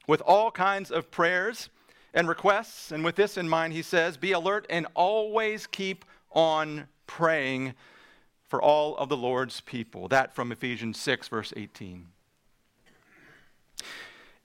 with 0.08 0.22
all 0.22 0.51
kinds 0.51 0.89
of 0.89 1.12
prayers 1.12 1.70
and 2.13 2.29
requests. 2.29 2.93
And 2.93 3.03
with 3.03 3.17
this 3.17 3.36
in 3.36 3.50
mind, 3.50 3.74
he 3.74 3.81
says, 3.81 4.15
Be 4.15 4.31
alert 4.31 4.65
and 4.70 4.88
always 4.96 5.67
keep 5.67 6.05
on 6.31 6.88
praying 7.11 7.73
for 8.47 8.61
all 8.61 8.95
of 8.95 9.09
the 9.09 9.17
Lord's 9.17 9.59
people. 9.59 10.07
That 10.07 10.33
from 10.33 10.49
Ephesians 10.49 10.97
6, 10.97 11.27
verse 11.27 11.51
18. 11.57 12.07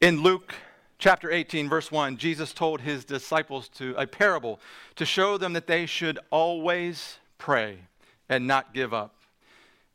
In 0.00 0.20
Luke 0.20 0.52
chapter 0.98 1.30
18, 1.30 1.68
verse 1.68 1.92
1, 1.92 2.16
Jesus 2.16 2.52
told 2.52 2.80
his 2.80 3.04
disciples 3.04 3.68
to 3.68 3.94
a 3.96 4.04
parable 4.04 4.58
to 4.96 5.04
show 5.04 5.38
them 5.38 5.52
that 5.52 5.68
they 5.68 5.86
should 5.86 6.18
always 6.30 7.18
pray 7.38 7.78
and 8.28 8.48
not 8.48 8.74
give 8.74 8.92
up. 8.92 9.14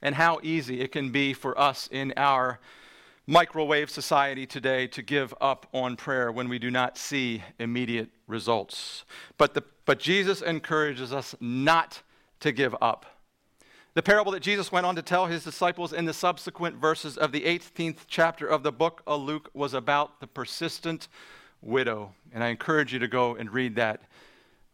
And 0.01 0.15
how 0.15 0.39
easy 0.41 0.79
it 0.79 0.93
can 0.93 1.11
be 1.11 1.33
for 1.33 1.59
us 1.59 1.89
in 1.91 2.13
our 2.15 2.61
microwave 3.27 3.89
society 3.89 4.45
today 4.45 4.87
to 4.87 5.01
give 5.01 5.33
up 5.41 5.67
on 5.73 5.97
prayer 5.97 6.31
when 6.31 6.47
we 6.47 6.57
do 6.57 6.71
not 6.71 6.97
see 6.97 7.43
immediate 7.59 8.09
results. 8.27 9.03
But, 9.37 9.55
the, 9.55 9.63
but 9.85 9.99
Jesus 9.99 10.41
encourages 10.41 11.11
us 11.11 11.35
not 11.41 12.01
to 12.41 12.51
give 12.51 12.75
up. 12.81 13.05
The 13.93 14.01
parable 14.01 14.31
that 14.33 14.41
Jesus 14.41 14.71
went 14.71 14.85
on 14.85 14.95
to 14.95 15.01
tell 15.01 15.25
his 15.25 15.43
disciples 15.43 15.91
in 15.91 16.05
the 16.05 16.13
subsequent 16.13 16.77
verses 16.77 17.17
of 17.17 17.31
the 17.31 17.41
18th 17.41 18.05
chapter 18.07 18.47
of 18.47 18.63
the 18.63 18.71
book 18.71 19.01
of 19.05 19.21
Luke 19.21 19.49
was 19.53 19.73
about 19.73 20.19
the 20.21 20.27
persistent 20.27 21.07
widow. 21.61 22.13
And 22.33 22.43
I 22.43 22.47
encourage 22.47 22.93
you 22.93 22.99
to 22.99 23.07
go 23.07 23.35
and 23.35 23.51
read 23.51 23.75
that 23.75 24.01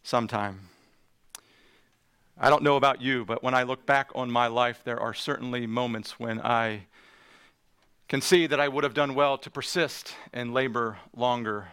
sometime. 0.04 0.70
I 2.38 2.52
don't 2.52 2.62
know 2.62 2.76
about 2.76 3.02
you, 3.02 3.26
but 3.26 3.42
when 3.42 3.56
I 3.56 3.64
look 3.64 3.88
back 3.88 4.12
on 4.14 4.30
my 4.30 4.46
life, 4.46 4.82
there 4.84 5.00
are 5.00 5.16
certainly 5.16 5.66
moments 5.66 6.20
when 6.20 6.40
I 6.40 6.86
can 8.08 8.22
see 8.22 8.46
that 8.46 8.60
I 8.60 8.68
would 8.68 8.84
have 8.84 8.94
done 8.94 9.16
well 9.16 9.40
to 9.40 9.50
persist 9.50 10.14
and 10.32 10.54
labor 10.54 11.00
longer 11.16 11.70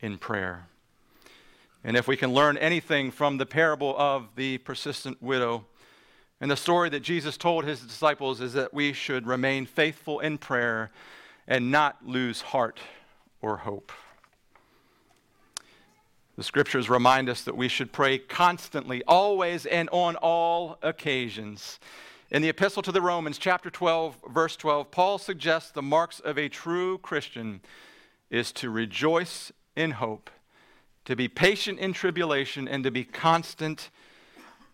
in 0.00 0.16
prayer. 0.16 0.68
And 1.84 1.96
if 1.96 2.08
we 2.08 2.16
can 2.16 2.32
learn 2.32 2.56
anything 2.56 3.10
from 3.10 3.36
the 3.36 3.44
parable 3.44 3.94
of 3.98 4.28
the 4.36 4.58
persistent 4.58 5.22
widow 5.22 5.66
and 6.40 6.50
the 6.50 6.56
story 6.56 6.88
that 6.90 7.00
Jesus 7.00 7.36
told 7.36 7.64
his 7.64 7.80
disciples, 7.80 8.40
is 8.40 8.54
that 8.54 8.72
we 8.74 8.92
should 8.92 9.26
remain 9.26 9.66
faithful 9.66 10.20
in 10.20 10.38
prayer 10.38 10.90
and 11.46 11.70
not 11.70 12.06
lose 12.06 12.40
heart 12.40 12.80
or 13.42 13.58
hope. 13.58 13.92
The 16.36 16.42
scriptures 16.42 16.90
remind 16.90 17.28
us 17.28 17.42
that 17.42 17.56
we 17.56 17.68
should 17.68 17.92
pray 17.92 18.18
constantly, 18.18 19.04
always, 19.06 19.66
and 19.66 19.88
on 19.90 20.16
all 20.16 20.78
occasions. 20.82 21.78
In 22.30 22.42
the 22.42 22.48
Epistle 22.48 22.82
to 22.82 22.92
the 22.92 23.00
Romans, 23.00 23.38
chapter 23.38 23.70
12, 23.70 24.18
verse 24.30 24.56
12, 24.56 24.90
Paul 24.90 25.18
suggests 25.18 25.70
the 25.70 25.82
marks 25.82 26.18
of 26.18 26.36
a 26.36 26.48
true 26.48 26.98
Christian 26.98 27.60
is 28.30 28.50
to 28.52 28.70
rejoice 28.70 29.52
in 29.76 29.92
hope, 29.92 30.30
to 31.04 31.16
be 31.16 31.28
patient 31.28 31.78
in 31.78 31.92
tribulation, 31.92 32.66
and 32.66 32.84
to 32.84 32.90
be 32.90 33.04
constant 33.04 33.90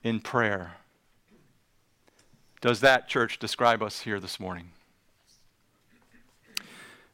in 0.02 0.20
prayer. 0.20 0.72
Does 2.60 2.80
that, 2.80 3.08
church, 3.08 3.38
describe 3.38 3.82
us 3.82 4.00
here 4.00 4.20
this 4.20 4.38
morning? 4.38 4.70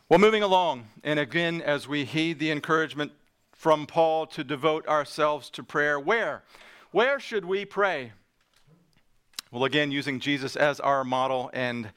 Well, 0.09 0.19
moving 0.19 0.43
along, 0.43 0.87
and 1.03 1.19
again, 1.19 1.63
as 1.63 1.89
we 1.89 2.05
heed 2.05 2.39
the 2.39 2.51
encouragement 2.51 3.13
from 3.53 3.87
Paul 3.87 4.27
to 4.29 4.45
devote 4.45 4.87
ourselves 4.87 5.51
to 5.51 5.63
prayer, 5.63 5.99
where? 5.99 6.43
Where 6.93 7.19
should 7.19 7.45
we 7.45 7.65
pray? 7.65 8.13
Well, 9.51 9.65
again, 9.65 9.91
using 9.91 10.21
Jesus 10.21 10.57
as 10.57 10.79
our 10.81 11.05
model 11.05 11.51
and 11.53 11.91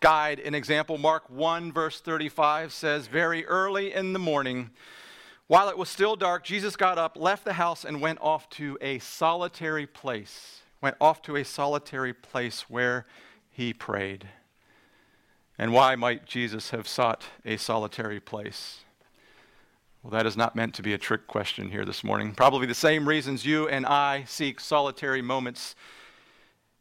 guide 0.00 0.40
and 0.40 0.54
example, 0.54 0.98
Mark 0.98 1.28
1, 1.30 1.72
verse 1.72 2.00
35 2.00 2.72
says, 2.72 3.06
Very 3.06 3.44
early 3.46 3.92
in 3.92 4.12
the 4.12 4.18
morning, 4.18 4.70
while 5.48 5.68
it 5.68 5.76
was 5.78 5.88
still 5.88 6.14
dark, 6.14 6.44
Jesus 6.44 6.76
got 6.76 6.98
up, 6.98 7.16
left 7.16 7.44
the 7.44 7.54
house, 7.54 7.84
and 7.84 8.00
went 8.00 8.20
off 8.20 8.48
to 8.50 8.78
a 8.80 8.98
solitary 9.00 9.86
place. 9.86 10.60
Went 10.80 10.96
off 11.00 11.22
to 11.22 11.36
a 11.36 11.44
solitary 11.44 12.12
place 12.12 12.70
where 12.70 13.06
he 13.50 13.72
prayed. 13.72 14.28
And 15.58 15.72
why 15.72 15.96
might 15.96 16.26
Jesus 16.26 16.70
have 16.70 16.86
sought 16.86 17.24
a 17.44 17.56
solitary 17.56 18.20
place? 18.20 18.80
Well, 20.02 20.12
that 20.12 20.26
is 20.26 20.36
not 20.36 20.54
meant 20.54 20.74
to 20.74 20.82
be 20.82 20.92
a 20.92 20.98
trick 20.98 21.26
question 21.26 21.70
here 21.70 21.84
this 21.84 22.04
morning. 22.04 22.34
Probably 22.34 22.66
the 22.66 22.74
same 22.74 23.08
reasons 23.08 23.44
you 23.44 23.68
and 23.68 23.84
I 23.84 24.24
seek 24.24 24.60
solitary 24.60 25.22
moments 25.22 25.74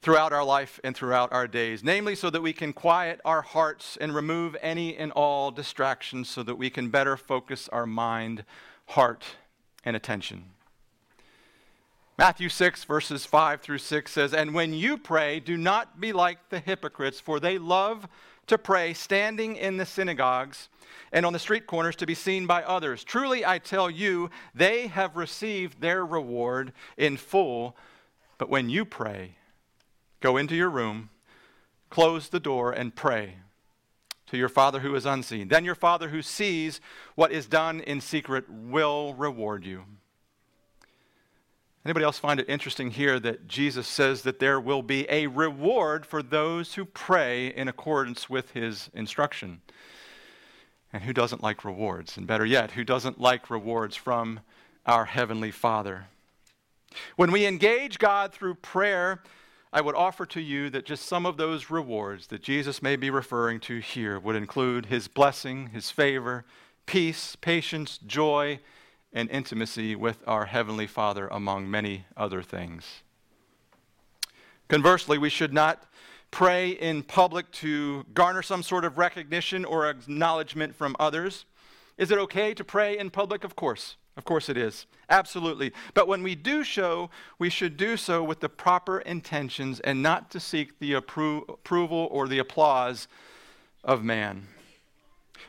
throughout 0.01 0.31
our 0.31 0.43
life 0.43 0.79
and 0.83 0.95
throughout 0.95 1.31
our 1.33 1.47
days, 1.47 1.83
namely, 1.83 2.15
so 2.15 2.29
that 2.29 2.41
we 2.41 2.53
can 2.53 2.73
quiet 2.73 3.19
our 3.25 3.41
hearts 3.41 3.97
and 3.99 4.13
remove 4.13 4.55
any 4.61 4.95
and 4.95 5.11
all 5.11 5.51
distractions 5.51 6.29
so 6.29 6.43
that 6.43 6.55
we 6.55 6.69
can 6.69 6.89
better 6.89 7.17
focus 7.17 7.67
our 7.69 7.85
mind, 7.85 8.43
heart, 8.87 9.23
and 9.83 9.95
attention. 9.95 10.45
Matthew 12.17 12.49
6, 12.49 12.83
verses 12.85 13.25
5 13.25 13.61
through 13.61 13.77
6 13.77 14.11
says, 14.11 14.33
And 14.33 14.53
when 14.53 14.73
you 14.73 14.97
pray, 14.97 15.39
do 15.39 15.55
not 15.55 15.99
be 15.99 16.13
like 16.13 16.49
the 16.49 16.59
hypocrites, 16.59 17.19
for 17.19 17.39
they 17.39 17.59
love 17.59 18.07
to 18.47 18.57
pray 18.57 18.93
standing 18.93 19.55
in 19.55 19.77
the 19.77 19.85
synagogues 19.85 20.69
and 21.11 21.25
on 21.25 21.33
the 21.33 21.39
street 21.39 21.67
corners 21.67 21.95
to 21.97 22.07
be 22.07 22.15
seen 22.15 22.47
by 22.47 22.63
others. 22.63 23.03
Truly, 23.03 23.45
I 23.45 23.59
tell 23.59 23.89
you, 23.89 24.29
they 24.55 24.87
have 24.87 25.15
received 25.15 25.79
their 25.79 26.05
reward 26.05 26.73
in 26.97 27.17
full. 27.17 27.75
But 28.37 28.49
when 28.49 28.69
you 28.69 28.83
pray, 28.83 29.35
Go 30.19 30.37
into 30.37 30.55
your 30.55 30.69
room, 30.69 31.09
close 31.89 32.29
the 32.29 32.39
door, 32.39 32.71
and 32.71 32.95
pray 32.95 33.35
to 34.27 34.37
your 34.37 34.49
Father 34.49 34.79
who 34.79 34.95
is 34.95 35.05
unseen. 35.05 35.47
Then 35.47 35.65
your 35.65 35.75
Father 35.75 36.09
who 36.09 36.21
sees 36.21 36.81
what 37.15 37.31
is 37.31 37.45
done 37.45 37.79
in 37.81 38.01
secret 38.01 38.49
will 38.49 39.13
reward 39.13 39.65
you. 39.65 39.83
Anybody 41.85 42.03
else 42.03 42.19
find 42.19 42.39
it 42.39 42.49
interesting 42.49 42.91
here 42.91 43.17
that 43.21 43.47
Jesus 43.47 43.87
says 43.87 44.23
that 44.23 44.39
there 44.39 44.59
will 44.59 44.81
be 44.81 45.09
a 45.09 45.27
reward 45.27 46.05
for 46.05 46.21
those 46.21 46.73
who 46.73 46.83
pray 46.83 47.47
in 47.47 47.69
accordance 47.69 48.29
with 48.29 48.51
his 48.51 48.89
instruction? 48.93 49.61
And 50.91 51.03
who 51.03 51.13
doesn't 51.13 51.41
like 51.41 51.63
rewards? 51.63 52.17
And 52.17 52.27
better 52.27 52.45
yet, 52.45 52.71
who 52.71 52.83
doesn't 52.83 53.21
like 53.21 53.49
rewards 53.49 53.95
from 53.95 54.41
our 54.85 55.05
Heavenly 55.05 55.51
Father? 55.51 56.07
When 57.15 57.31
we 57.31 57.45
engage 57.45 57.99
God 57.99 58.33
through 58.33 58.55
prayer, 58.55 59.21
I 59.71 59.81
would 59.81 59.95
offer 59.95 60.25
to 60.27 60.41
you 60.41 60.69
that 60.69 60.85
just 60.85 61.05
some 61.05 61.25
of 61.25 61.37
those 61.37 61.69
rewards 61.69 62.27
that 62.27 62.41
Jesus 62.41 62.81
may 62.81 62.95
be 62.95 63.09
referring 63.09 63.59
to 63.61 63.79
here 63.79 64.17
would 64.17 64.35
include 64.35 64.85
his 64.85 65.07
blessing, 65.07 65.67
his 65.67 65.91
favor, 65.91 66.45
peace, 66.85 67.35
patience, 67.35 67.97
joy, 67.97 68.59
and 69.11 69.29
intimacy 69.29 69.95
with 69.95 70.23
our 70.25 70.45
Heavenly 70.45 70.87
Father, 70.87 71.27
among 71.27 71.69
many 71.69 72.05
other 72.15 72.41
things. 72.41 73.03
Conversely, 74.69 75.17
we 75.17 75.29
should 75.29 75.53
not 75.53 75.83
pray 76.31 76.71
in 76.71 77.03
public 77.03 77.49
to 77.51 78.05
garner 78.13 78.41
some 78.41 78.63
sort 78.63 78.85
of 78.85 78.97
recognition 78.97 79.65
or 79.65 79.89
acknowledgement 79.89 80.75
from 80.75 80.95
others. 80.99 81.45
Is 81.97 82.11
it 82.11 82.17
okay 82.17 82.53
to 82.53 82.63
pray 82.63 82.97
in 82.97 83.09
public? 83.09 83.43
Of 83.43 83.55
course. 83.55 83.95
Of 84.17 84.25
course 84.25 84.49
it 84.49 84.57
is. 84.57 84.87
Absolutely. 85.09 85.71
But 85.93 86.07
when 86.07 86.23
we 86.23 86.33
do 86.33 86.63
show, 86.63 87.11
we 87.37 87.51
should 87.51 87.77
do 87.77 87.95
so 87.95 88.23
with 88.23 88.39
the 88.39 88.49
proper 88.49 88.99
intentions 88.99 89.79
and 89.81 90.01
not 90.01 90.31
to 90.31 90.39
seek 90.39 90.79
the 90.79 90.93
appro- 90.93 91.47
approval 91.47 92.09
or 92.11 92.27
the 92.27 92.39
applause 92.39 93.07
of 93.83 94.03
man. 94.03 94.47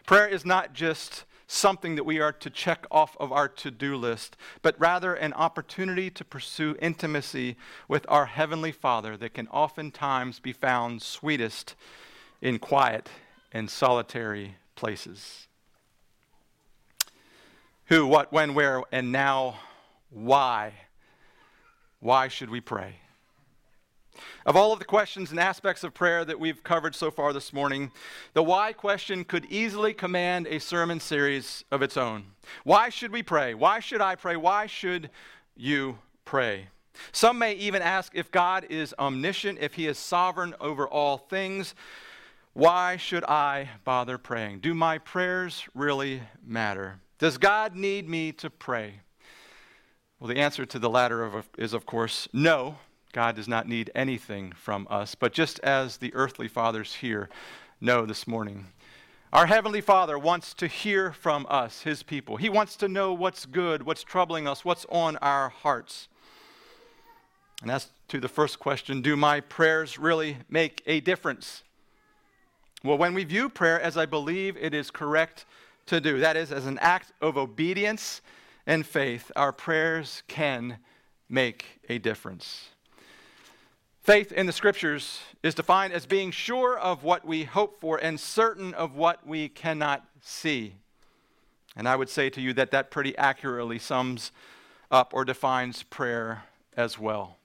Prayer 0.06 0.28
is 0.28 0.44
not 0.44 0.74
just 0.74 1.24
something 1.46 1.94
that 1.94 2.04
we 2.04 2.20
are 2.20 2.30
to 2.30 2.50
check 2.50 2.86
off 2.90 3.16
of 3.18 3.32
our 3.32 3.48
to 3.48 3.70
do 3.70 3.96
list, 3.96 4.36
but 4.60 4.78
rather 4.78 5.14
an 5.14 5.32
opportunity 5.32 6.10
to 6.10 6.22
pursue 6.22 6.76
intimacy 6.82 7.56
with 7.88 8.04
our 8.10 8.26
Heavenly 8.26 8.70
Father 8.70 9.16
that 9.16 9.32
can 9.32 9.48
oftentimes 9.48 10.40
be 10.40 10.52
found 10.52 11.00
sweetest 11.00 11.74
in 12.42 12.58
quiet 12.58 13.08
and 13.50 13.70
solitary 13.70 14.56
places 14.76 15.47
who, 17.88 18.06
what, 18.06 18.32
when, 18.32 18.54
where, 18.54 18.82
and 18.92 19.12
now 19.12 19.58
why. 20.10 20.72
Why 22.00 22.28
should 22.28 22.50
we 22.50 22.60
pray? 22.60 22.96
Of 24.44 24.56
all 24.56 24.72
of 24.72 24.78
the 24.78 24.84
questions 24.84 25.30
and 25.30 25.40
aspects 25.40 25.84
of 25.84 25.94
prayer 25.94 26.24
that 26.24 26.40
we've 26.40 26.62
covered 26.62 26.94
so 26.94 27.10
far 27.10 27.32
this 27.32 27.52
morning, 27.52 27.92
the 28.34 28.42
why 28.42 28.72
question 28.72 29.24
could 29.24 29.46
easily 29.46 29.94
command 29.94 30.46
a 30.48 30.58
sermon 30.58 31.00
series 31.00 31.64
of 31.70 31.82
its 31.82 31.96
own. 31.96 32.24
Why 32.64 32.88
should 32.88 33.12
we 33.12 33.22
pray? 33.22 33.54
Why 33.54 33.80
should 33.80 34.00
I 34.00 34.16
pray? 34.16 34.36
Why 34.36 34.66
should 34.66 35.10
you 35.56 35.98
pray? 36.24 36.68
Some 37.12 37.38
may 37.38 37.54
even 37.54 37.80
ask 37.80 38.12
if 38.14 38.30
God 38.30 38.66
is 38.68 38.94
omniscient, 38.98 39.58
if 39.60 39.74
he 39.74 39.86
is 39.86 39.98
sovereign 39.98 40.54
over 40.60 40.86
all 40.86 41.16
things, 41.16 41.74
why 42.54 42.96
should 42.96 43.24
I 43.24 43.68
bother 43.84 44.18
praying? 44.18 44.60
Do 44.60 44.74
my 44.74 44.98
prayers 44.98 45.64
really 45.74 46.22
matter? 46.44 46.98
Does 47.18 47.36
God 47.36 47.74
need 47.74 48.08
me 48.08 48.30
to 48.32 48.48
pray? 48.48 49.00
Well, 50.20 50.28
the 50.28 50.38
answer 50.38 50.64
to 50.64 50.78
the 50.78 50.90
latter 50.90 51.42
is, 51.56 51.72
of 51.72 51.84
course, 51.84 52.28
no. 52.32 52.78
God 53.12 53.34
does 53.34 53.48
not 53.48 53.66
need 53.66 53.90
anything 53.94 54.52
from 54.52 54.86
us. 54.88 55.14
But 55.14 55.32
just 55.32 55.58
as 55.60 55.96
the 55.96 56.14
earthly 56.14 56.46
fathers 56.46 56.94
here 56.94 57.28
know 57.80 58.06
this 58.06 58.26
morning, 58.26 58.66
our 59.32 59.46
Heavenly 59.46 59.80
Father 59.80 60.18
wants 60.18 60.54
to 60.54 60.68
hear 60.68 61.12
from 61.12 61.44
us, 61.48 61.82
His 61.82 62.02
people. 62.02 62.36
He 62.36 62.48
wants 62.48 62.76
to 62.76 62.88
know 62.88 63.12
what's 63.12 63.46
good, 63.46 63.82
what's 63.82 64.04
troubling 64.04 64.46
us, 64.46 64.64
what's 64.64 64.86
on 64.88 65.16
our 65.16 65.48
hearts. 65.48 66.08
And 67.62 67.70
as 67.70 67.88
to 68.08 68.20
the 68.20 68.28
first 68.28 68.58
question 68.58 69.02
do 69.02 69.16
my 69.16 69.40
prayers 69.40 69.98
really 69.98 70.38
make 70.48 70.82
a 70.86 71.00
difference? 71.00 71.64
Well, 72.84 72.96
when 72.96 73.12
we 73.12 73.24
view 73.24 73.48
prayer 73.48 73.80
as 73.80 73.96
I 73.96 74.06
believe 74.06 74.56
it 74.56 74.72
is 74.72 74.90
correct 74.90 75.44
to 75.88 76.00
do, 76.00 76.20
that 76.20 76.36
is, 76.36 76.52
as 76.52 76.66
an 76.66 76.78
act 76.78 77.12
of 77.20 77.36
obedience 77.36 78.22
and 78.66 78.86
faith, 78.86 79.30
our 79.36 79.52
prayers 79.52 80.22
can 80.28 80.78
make 81.28 81.64
a 81.88 81.98
difference. 81.98 82.68
Faith 84.00 84.32
in 84.32 84.46
the 84.46 84.52
scriptures 84.52 85.20
is 85.42 85.54
defined 85.54 85.92
as 85.92 86.06
being 86.06 86.30
sure 86.30 86.78
of 86.78 87.04
what 87.04 87.26
we 87.26 87.44
hope 87.44 87.78
for 87.78 87.98
and 87.98 88.18
certain 88.18 88.72
of 88.74 88.96
what 88.96 89.26
we 89.26 89.48
cannot 89.48 90.06
see. 90.22 90.74
And 91.76 91.86
I 91.86 91.94
would 91.94 92.08
say 92.08 92.30
to 92.30 92.40
you 92.40 92.54
that 92.54 92.70
that 92.70 92.90
pretty 92.90 93.16
accurately 93.18 93.78
sums 93.78 94.32
up 94.90 95.12
or 95.12 95.24
defines 95.24 95.82
prayer 95.82 96.44
as 96.76 96.98
well. 96.98 97.36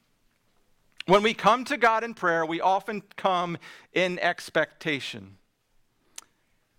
When 1.06 1.22
we 1.22 1.34
come 1.34 1.66
to 1.66 1.76
God 1.76 2.04
in 2.06 2.14
prayer, 2.14 2.46
we 2.46 2.62
often 2.62 3.04
come 3.18 3.58
in 3.92 4.18
expectation. 4.20 5.38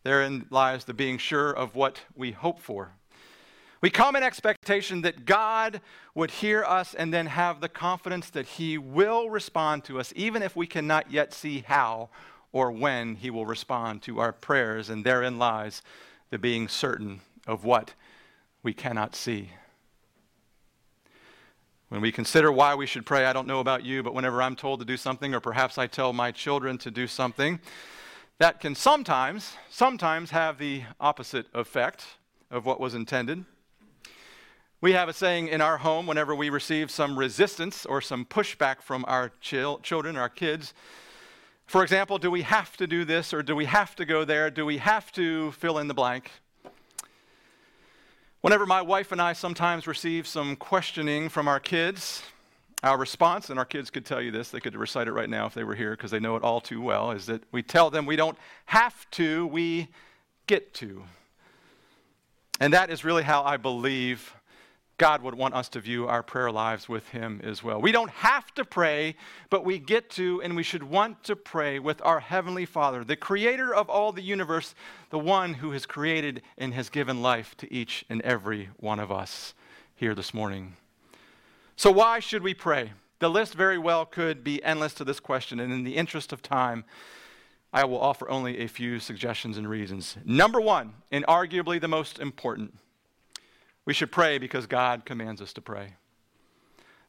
Therein 0.04 0.46
lies 0.50 0.84
the 0.84 0.94
being 0.94 1.18
sure 1.18 1.50
of 1.50 1.74
what 1.74 2.02
we 2.14 2.32
hope 2.32 2.60
for. 2.60 2.92
We 3.80 3.90
come 3.90 4.16
in 4.16 4.22
expectation 4.22 5.02
that 5.02 5.26
God 5.26 5.80
would 6.14 6.30
hear 6.30 6.62
us 6.64 6.94
and 6.94 7.12
then 7.12 7.26
have 7.26 7.60
the 7.60 7.68
confidence 7.68 8.30
that 8.30 8.46
He 8.46 8.78
will 8.78 9.28
respond 9.28 9.84
to 9.84 9.98
us, 9.98 10.12
even 10.16 10.42
if 10.42 10.54
we 10.56 10.66
cannot 10.66 11.10
yet 11.10 11.34
see 11.34 11.64
how 11.66 12.08
or 12.52 12.70
when 12.70 13.16
He 13.16 13.30
will 13.30 13.44
respond 13.44 14.02
to 14.02 14.20
our 14.20 14.32
prayers. 14.32 14.88
And 14.88 15.04
therein 15.04 15.38
lies 15.38 15.82
the 16.30 16.38
being 16.38 16.68
certain 16.68 17.20
of 17.46 17.64
what 17.64 17.94
we 18.62 18.72
cannot 18.72 19.14
see. 19.14 19.50
When 21.88 22.00
we 22.00 22.10
consider 22.10 22.50
why 22.50 22.74
we 22.74 22.86
should 22.86 23.04
pray, 23.06 23.26
I 23.26 23.32
don't 23.32 23.46
know 23.46 23.60
about 23.60 23.84
you, 23.84 24.02
but 24.02 24.14
whenever 24.14 24.42
I'm 24.42 24.56
told 24.56 24.80
to 24.80 24.86
do 24.86 24.96
something, 24.96 25.34
or 25.34 25.40
perhaps 25.40 25.78
I 25.78 25.86
tell 25.86 26.12
my 26.12 26.32
children 26.32 26.78
to 26.78 26.90
do 26.90 27.06
something, 27.06 27.60
that 28.38 28.60
can 28.60 28.74
sometimes, 28.74 29.56
sometimes 29.70 30.30
have 30.30 30.58
the 30.58 30.82
opposite 31.00 31.46
effect 31.54 32.04
of 32.50 32.66
what 32.66 32.80
was 32.80 32.94
intended. 32.94 33.44
We 34.80 34.92
have 34.92 35.08
a 35.08 35.12
saying 35.12 35.48
in 35.48 35.60
our 35.60 35.78
home 35.78 36.06
whenever 36.06 36.34
we 36.34 36.50
receive 36.50 36.90
some 36.90 37.18
resistance 37.18 37.86
or 37.86 38.00
some 38.00 38.24
pushback 38.24 38.82
from 38.82 39.04
our 39.08 39.30
chil- 39.40 39.78
children, 39.78 40.16
our 40.16 40.28
kids. 40.28 40.74
For 41.66 41.82
example, 41.82 42.18
do 42.18 42.30
we 42.30 42.42
have 42.42 42.76
to 42.76 42.86
do 42.86 43.04
this 43.04 43.32
or 43.32 43.42
do 43.42 43.56
we 43.56 43.64
have 43.64 43.96
to 43.96 44.04
go 44.04 44.24
there? 44.24 44.50
Do 44.50 44.66
we 44.66 44.78
have 44.78 45.10
to 45.12 45.52
fill 45.52 45.78
in 45.78 45.88
the 45.88 45.94
blank? 45.94 46.30
Whenever 48.42 48.66
my 48.66 48.82
wife 48.82 49.10
and 49.10 49.22
I 49.22 49.32
sometimes 49.32 49.86
receive 49.86 50.26
some 50.26 50.54
questioning 50.56 51.30
from 51.30 51.48
our 51.48 51.60
kids, 51.60 52.22
our 52.84 52.98
response, 52.98 53.50
and 53.50 53.58
our 53.58 53.64
kids 53.64 53.90
could 53.90 54.04
tell 54.04 54.20
you 54.20 54.30
this, 54.30 54.50
they 54.50 54.60
could 54.60 54.76
recite 54.76 55.08
it 55.08 55.12
right 55.12 55.30
now 55.30 55.46
if 55.46 55.54
they 55.54 55.64
were 55.64 55.74
here 55.74 55.92
because 55.92 56.10
they 56.10 56.20
know 56.20 56.36
it 56.36 56.42
all 56.42 56.60
too 56.60 56.80
well, 56.80 57.10
is 57.10 57.26
that 57.26 57.42
we 57.50 57.62
tell 57.62 57.90
them 57.90 58.04
we 58.04 58.16
don't 58.16 58.36
have 58.66 59.10
to, 59.12 59.46
we 59.46 59.88
get 60.46 60.74
to. 60.74 61.02
And 62.60 62.72
that 62.74 62.90
is 62.90 63.04
really 63.04 63.22
how 63.22 63.42
I 63.42 63.56
believe 63.56 64.34
God 64.96 65.22
would 65.22 65.34
want 65.34 65.54
us 65.54 65.68
to 65.70 65.80
view 65.80 66.06
our 66.06 66.22
prayer 66.22 66.52
lives 66.52 66.88
with 66.88 67.08
Him 67.08 67.40
as 67.42 67.64
well. 67.64 67.80
We 67.80 67.90
don't 67.90 68.10
have 68.10 68.52
to 68.54 68.64
pray, 68.64 69.16
but 69.50 69.64
we 69.64 69.78
get 69.78 70.10
to 70.10 70.40
and 70.42 70.54
we 70.54 70.62
should 70.62 70.84
want 70.84 71.24
to 71.24 71.34
pray 71.34 71.78
with 71.78 72.00
our 72.04 72.20
Heavenly 72.20 72.64
Father, 72.64 73.02
the 73.02 73.16
creator 73.16 73.74
of 73.74 73.88
all 73.88 74.12
the 74.12 74.22
universe, 74.22 74.74
the 75.10 75.18
one 75.18 75.54
who 75.54 75.72
has 75.72 75.84
created 75.84 76.42
and 76.58 76.74
has 76.74 76.90
given 76.90 77.22
life 77.22 77.56
to 77.56 77.72
each 77.72 78.04
and 78.08 78.20
every 78.22 78.68
one 78.76 79.00
of 79.00 79.10
us 79.10 79.54
here 79.96 80.14
this 80.14 80.32
morning. 80.32 80.76
So, 81.76 81.90
why 81.90 82.20
should 82.20 82.42
we 82.42 82.54
pray? 82.54 82.92
The 83.18 83.28
list 83.28 83.54
very 83.54 83.78
well 83.78 84.06
could 84.06 84.44
be 84.44 84.62
endless 84.62 84.94
to 84.94 85.04
this 85.04 85.18
question, 85.18 85.58
and 85.58 85.72
in 85.72 85.82
the 85.82 85.96
interest 85.96 86.32
of 86.32 86.42
time, 86.42 86.84
I 87.72 87.84
will 87.84 88.00
offer 88.00 88.28
only 88.28 88.60
a 88.60 88.68
few 88.68 89.00
suggestions 89.00 89.58
and 89.58 89.68
reasons. 89.68 90.16
Number 90.24 90.60
one, 90.60 90.94
and 91.10 91.26
arguably 91.26 91.80
the 91.80 91.88
most 91.88 92.20
important, 92.20 92.74
we 93.84 93.92
should 93.92 94.12
pray 94.12 94.38
because 94.38 94.66
God 94.66 95.04
commands 95.04 95.42
us 95.42 95.52
to 95.54 95.60
pray. 95.60 95.94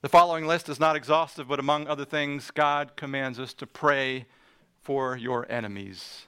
The 0.02 0.10
following 0.10 0.48
list 0.48 0.68
is 0.68 0.80
not 0.80 0.96
exhaustive, 0.96 1.48
but 1.48 1.60
among 1.60 1.88
other 1.88 2.06
things, 2.06 2.50
God 2.50 2.96
commands 2.96 3.40
us 3.40 3.54
to 3.56 3.68
pray 3.68 4.26
for 4.82 5.16
your 5.16 5.46
enemies. 5.52 6.26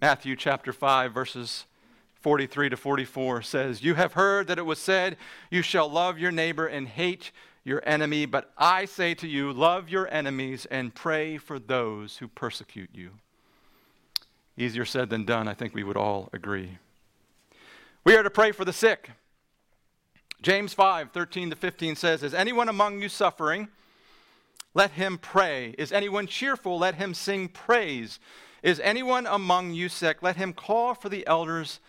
Matthew 0.00 0.36
chapter 0.36 0.72
5, 0.72 1.12
verses 1.12 1.66
43 2.20 2.70
to 2.70 2.76
44 2.76 3.42
says, 3.42 3.82
You 3.82 3.94
have 3.94 4.12
heard 4.12 4.46
that 4.48 4.58
it 4.58 4.66
was 4.66 4.78
said, 4.78 5.16
You 5.50 5.62
shall 5.62 5.90
love 5.90 6.18
your 6.18 6.30
neighbor 6.30 6.66
and 6.66 6.86
hate 6.86 7.32
your 7.64 7.82
enemy, 7.86 8.26
but 8.26 8.52
I 8.56 8.84
say 8.84 9.14
to 9.14 9.28
you, 9.28 9.52
love 9.52 9.88
your 9.88 10.12
enemies 10.12 10.66
and 10.70 10.94
pray 10.94 11.36
for 11.36 11.58
those 11.58 12.18
who 12.18 12.28
persecute 12.28 12.90
you. 12.94 13.10
Easier 14.56 14.84
said 14.84 15.10
than 15.10 15.24
done, 15.24 15.48
I 15.48 15.54
think 15.54 15.74
we 15.74 15.84
would 15.84 15.96
all 15.96 16.28
agree. 16.32 16.78
We 18.04 18.16
are 18.16 18.22
to 18.22 18.30
pray 18.30 18.52
for 18.52 18.64
the 18.64 18.72
sick. 18.72 19.10
James 20.42 20.72
5 20.72 21.10
13 21.10 21.50
to 21.50 21.56
15 21.56 21.96
says, 21.96 22.22
Is 22.22 22.34
anyone 22.34 22.68
among 22.68 23.02
you 23.02 23.08
suffering? 23.08 23.68
Let 24.72 24.92
him 24.92 25.18
pray. 25.18 25.74
Is 25.78 25.92
anyone 25.92 26.26
cheerful? 26.26 26.78
Let 26.78 26.94
him 26.94 27.12
sing 27.12 27.48
praise. 27.48 28.20
Is 28.62 28.80
anyone 28.80 29.26
among 29.26 29.72
you 29.72 29.88
sick? 29.88 30.22
Let 30.22 30.36
him 30.36 30.52
call 30.52 30.94
for 30.94 31.08
the 31.08 31.26
elders 31.26 31.80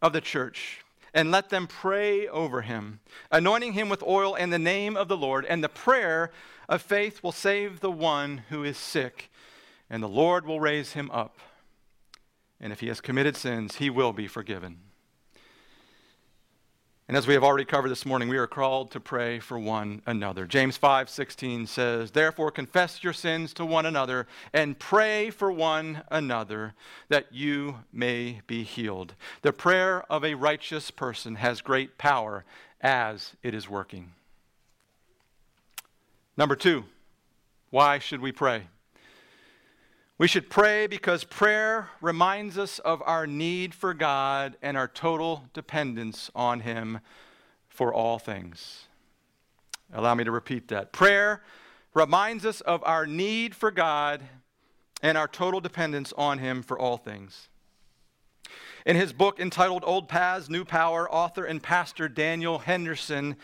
of 0.00 0.12
the 0.12 0.20
church 0.20 0.84
and 1.14 1.30
let 1.30 1.48
them 1.48 1.66
pray 1.66 2.28
over 2.28 2.62
him, 2.62 3.00
anointing 3.30 3.72
him 3.72 3.88
with 3.88 4.02
oil 4.02 4.34
in 4.34 4.50
the 4.50 4.58
name 4.58 4.96
of 4.96 5.08
the 5.08 5.16
Lord. 5.16 5.44
And 5.46 5.64
the 5.64 5.68
prayer 5.68 6.30
of 6.68 6.82
faith 6.82 7.22
will 7.22 7.32
save 7.32 7.80
the 7.80 7.90
one 7.90 8.42
who 8.50 8.62
is 8.62 8.76
sick, 8.76 9.30
and 9.88 10.02
the 10.02 10.08
Lord 10.08 10.46
will 10.46 10.60
raise 10.60 10.92
him 10.92 11.10
up. 11.10 11.38
And 12.60 12.72
if 12.72 12.80
he 12.80 12.88
has 12.88 13.00
committed 13.00 13.36
sins, 13.36 13.76
he 13.76 13.88
will 13.88 14.12
be 14.12 14.26
forgiven. 14.26 14.78
And 17.08 17.16
as 17.16 17.26
we 17.26 17.32
have 17.32 17.42
already 17.42 17.64
covered 17.64 17.88
this 17.88 18.04
morning, 18.04 18.28
we 18.28 18.36
are 18.36 18.46
called 18.46 18.90
to 18.90 19.00
pray 19.00 19.38
for 19.38 19.58
one 19.58 20.02
another. 20.04 20.44
James 20.44 20.76
5:16 20.76 21.66
says, 21.66 22.10
"Therefore 22.10 22.50
confess 22.50 23.02
your 23.02 23.14
sins 23.14 23.54
to 23.54 23.64
one 23.64 23.86
another 23.86 24.26
and 24.52 24.78
pray 24.78 25.30
for 25.30 25.50
one 25.50 26.04
another 26.10 26.74
that 27.08 27.32
you 27.32 27.82
may 27.90 28.42
be 28.46 28.62
healed." 28.62 29.14
The 29.40 29.54
prayer 29.54 30.04
of 30.12 30.22
a 30.22 30.34
righteous 30.34 30.90
person 30.90 31.36
has 31.36 31.62
great 31.62 31.96
power 31.96 32.44
as 32.82 33.34
it 33.42 33.54
is 33.54 33.70
working. 33.70 34.12
Number 36.36 36.56
2, 36.56 36.84
why 37.70 37.98
should 37.98 38.20
we 38.20 38.32
pray? 38.32 38.68
We 40.18 40.26
should 40.26 40.50
pray 40.50 40.88
because 40.88 41.22
prayer 41.22 41.90
reminds 42.00 42.58
us 42.58 42.80
of 42.80 43.00
our 43.06 43.24
need 43.24 43.72
for 43.72 43.94
God 43.94 44.56
and 44.60 44.76
our 44.76 44.88
total 44.88 45.44
dependence 45.54 46.28
on 46.34 46.58
Him 46.58 46.98
for 47.68 47.94
all 47.94 48.18
things. 48.18 48.88
Allow 49.92 50.16
me 50.16 50.24
to 50.24 50.32
repeat 50.32 50.66
that. 50.68 50.92
Prayer 50.92 51.44
reminds 51.94 52.44
us 52.44 52.60
of 52.62 52.82
our 52.84 53.06
need 53.06 53.54
for 53.54 53.70
God 53.70 54.22
and 55.02 55.16
our 55.16 55.28
total 55.28 55.60
dependence 55.60 56.12
on 56.18 56.40
Him 56.40 56.64
for 56.64 56.76
all 56.76 56.96
things. 56.96 57.48
In 58.84 58.96
his 58.96 59.12
book 59.12 59.38
entitled 59.38 59.84
Old 59.86 60.08
Paths, 60.08 60.48
New 60.48 60.64
Power, 60.64 61.08
author 61.12 61.44
and 61.44 61.62
pastor 61.62 62.08
Daniel 62.08 62.58
Henderson 62.58 63.36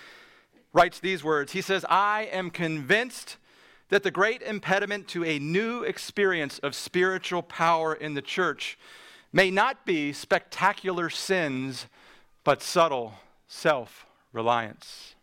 writes 0.73 0.99
these 0.99 1.23
words 1.23 1.53
He 1.53 1.61
says, 1.61 1.85
I 1.89 2.29
am 2.33 2.51
convinced 2.51 3.37
that 3.89 4.03
the 4.03 4.11
great 4.11 4.43
impediment 4.43 5.09
to 5.09 5.25
a 5.25 5.39
new 5.39 5.83
experience 5.83 6.59
of 6.61 6.75
spiritual 6.75 7.43
power 7.43 7.95
in 7.95 8.15
the 8.15 8.23
church 8.23 8.79
may 9.33 9.51
not 9.51 9.85
be 9.85 10.13
spectacular 10.13 11.11
sins, 11.11 11.87
but 12.45 12.63
subtle 12.63 13.15
self 13.47 14.07
reliance. 14.33 15.15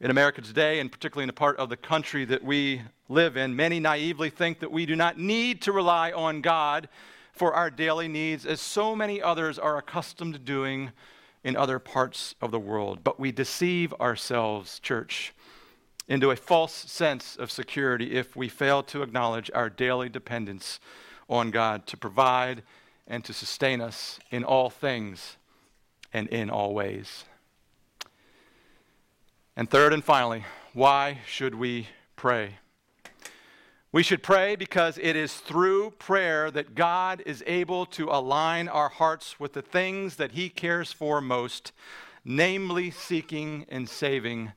In 0.00 0.10
America 0.10 0.42
today, 0.42 0.80
and 0.80 0.90
particularly 0.90 1.24
in 1.24 1.28
the 1.28 1.32
part 1.32 1.56
of 1.56 1.68
the 1.68 1.76
country 1.76 2.24
that 2.26 2.42
we 2.42 2.82
live 3.08 3.36
in, 3.36 3.56
many 3.56 3.80
naively 3.80 4.28
think 4.28 4.60
that 4.60 4.70
we 4.70 4.84
do 4.84 4.96
not 4.96 5.18
need 5.18 5.62
to 5.62 5.72
rely 5.72 6.12
on 6.12 6.40
God 6.40 6.88
for 7.32 7.54
our 7.54 7.70
daily 7.70 8.08
needs, 8.08 8.46
as 8.46 8.60
so 8.60 8.94
many 8.94 9.22
others 9.22 9.58
are 9.58 9.78
accustomed 9.78 10.34
to 10.34 10.38
doing 10.38 10.92
in 11.42 11.56
other 11.56 11.78
parts 11.78 12.34
of 12.40 12.50
the 12.50 12.58
world. 12.58 13.00
But 13.02 13.18
we 13.18 13.32
deceive 13.32 13.92
ourselves, 13.94 14.78
church, 14.80 15.34
into 16.08 16.30
a 16.30 16.36
false 16.36 16.72
sense 16.72 17.36
of 17.36 17.50
security 17.50 18.12
if 18.12 18.36
we 18.36 18.48
fail 18.48 18.82
to 18.82 19.02
acknowledge 19.02 19.50
our 19.54 19.70
daily 19.70 20.08
dependence 20.08 20.80
on 21.28 21.50
God 21.50 21.86
to 21.86 21.96
provide 21.96 22.62
and 23.06 23.24
to 23.24 23.32
sustain 23.32 23.80
us 23.80 24.18
in 24.30 24.44
all 24.44 24.70
things 24.70 25.36
and 26.12 26.28
in 26.28 26.50
all 26.50 26.74
ways. 26.74 27.24
And 29.56 29.70
third 29.70 29.92
and 29.92 30.04
finally, 30.04 30.44
why 30.72 31.18
should 31.26 31.54
we 31.54 31.88
pray? 32.16 32.58
We 33.92 34.02
should 34.02 34.24
pray 34.24 34.56
because 34.56 34.98
it 35.00 35.14
is 35.14 35.34
through 35.34 35.92
prayer 35.92 36.50
that 36.50 36.74
God 36.74 37.22
is 37.24 37.44
able 37.46 37.86
to 37.86 38.08
align 38.08 38.66
our 38.66 38.88
hearts 38.88 39.38
with 39.38 39.52
the 39.52 39.62
things 39.62 40.16
that 40.16 40.32
He 40.32 40.48
cares 40.48 40.92
for 40.92 41.20
most, 41.20 41.70
namely 42.24 42.90
seeking 42.90 43.66
and 43.68 43.88
saving 43.88 44.50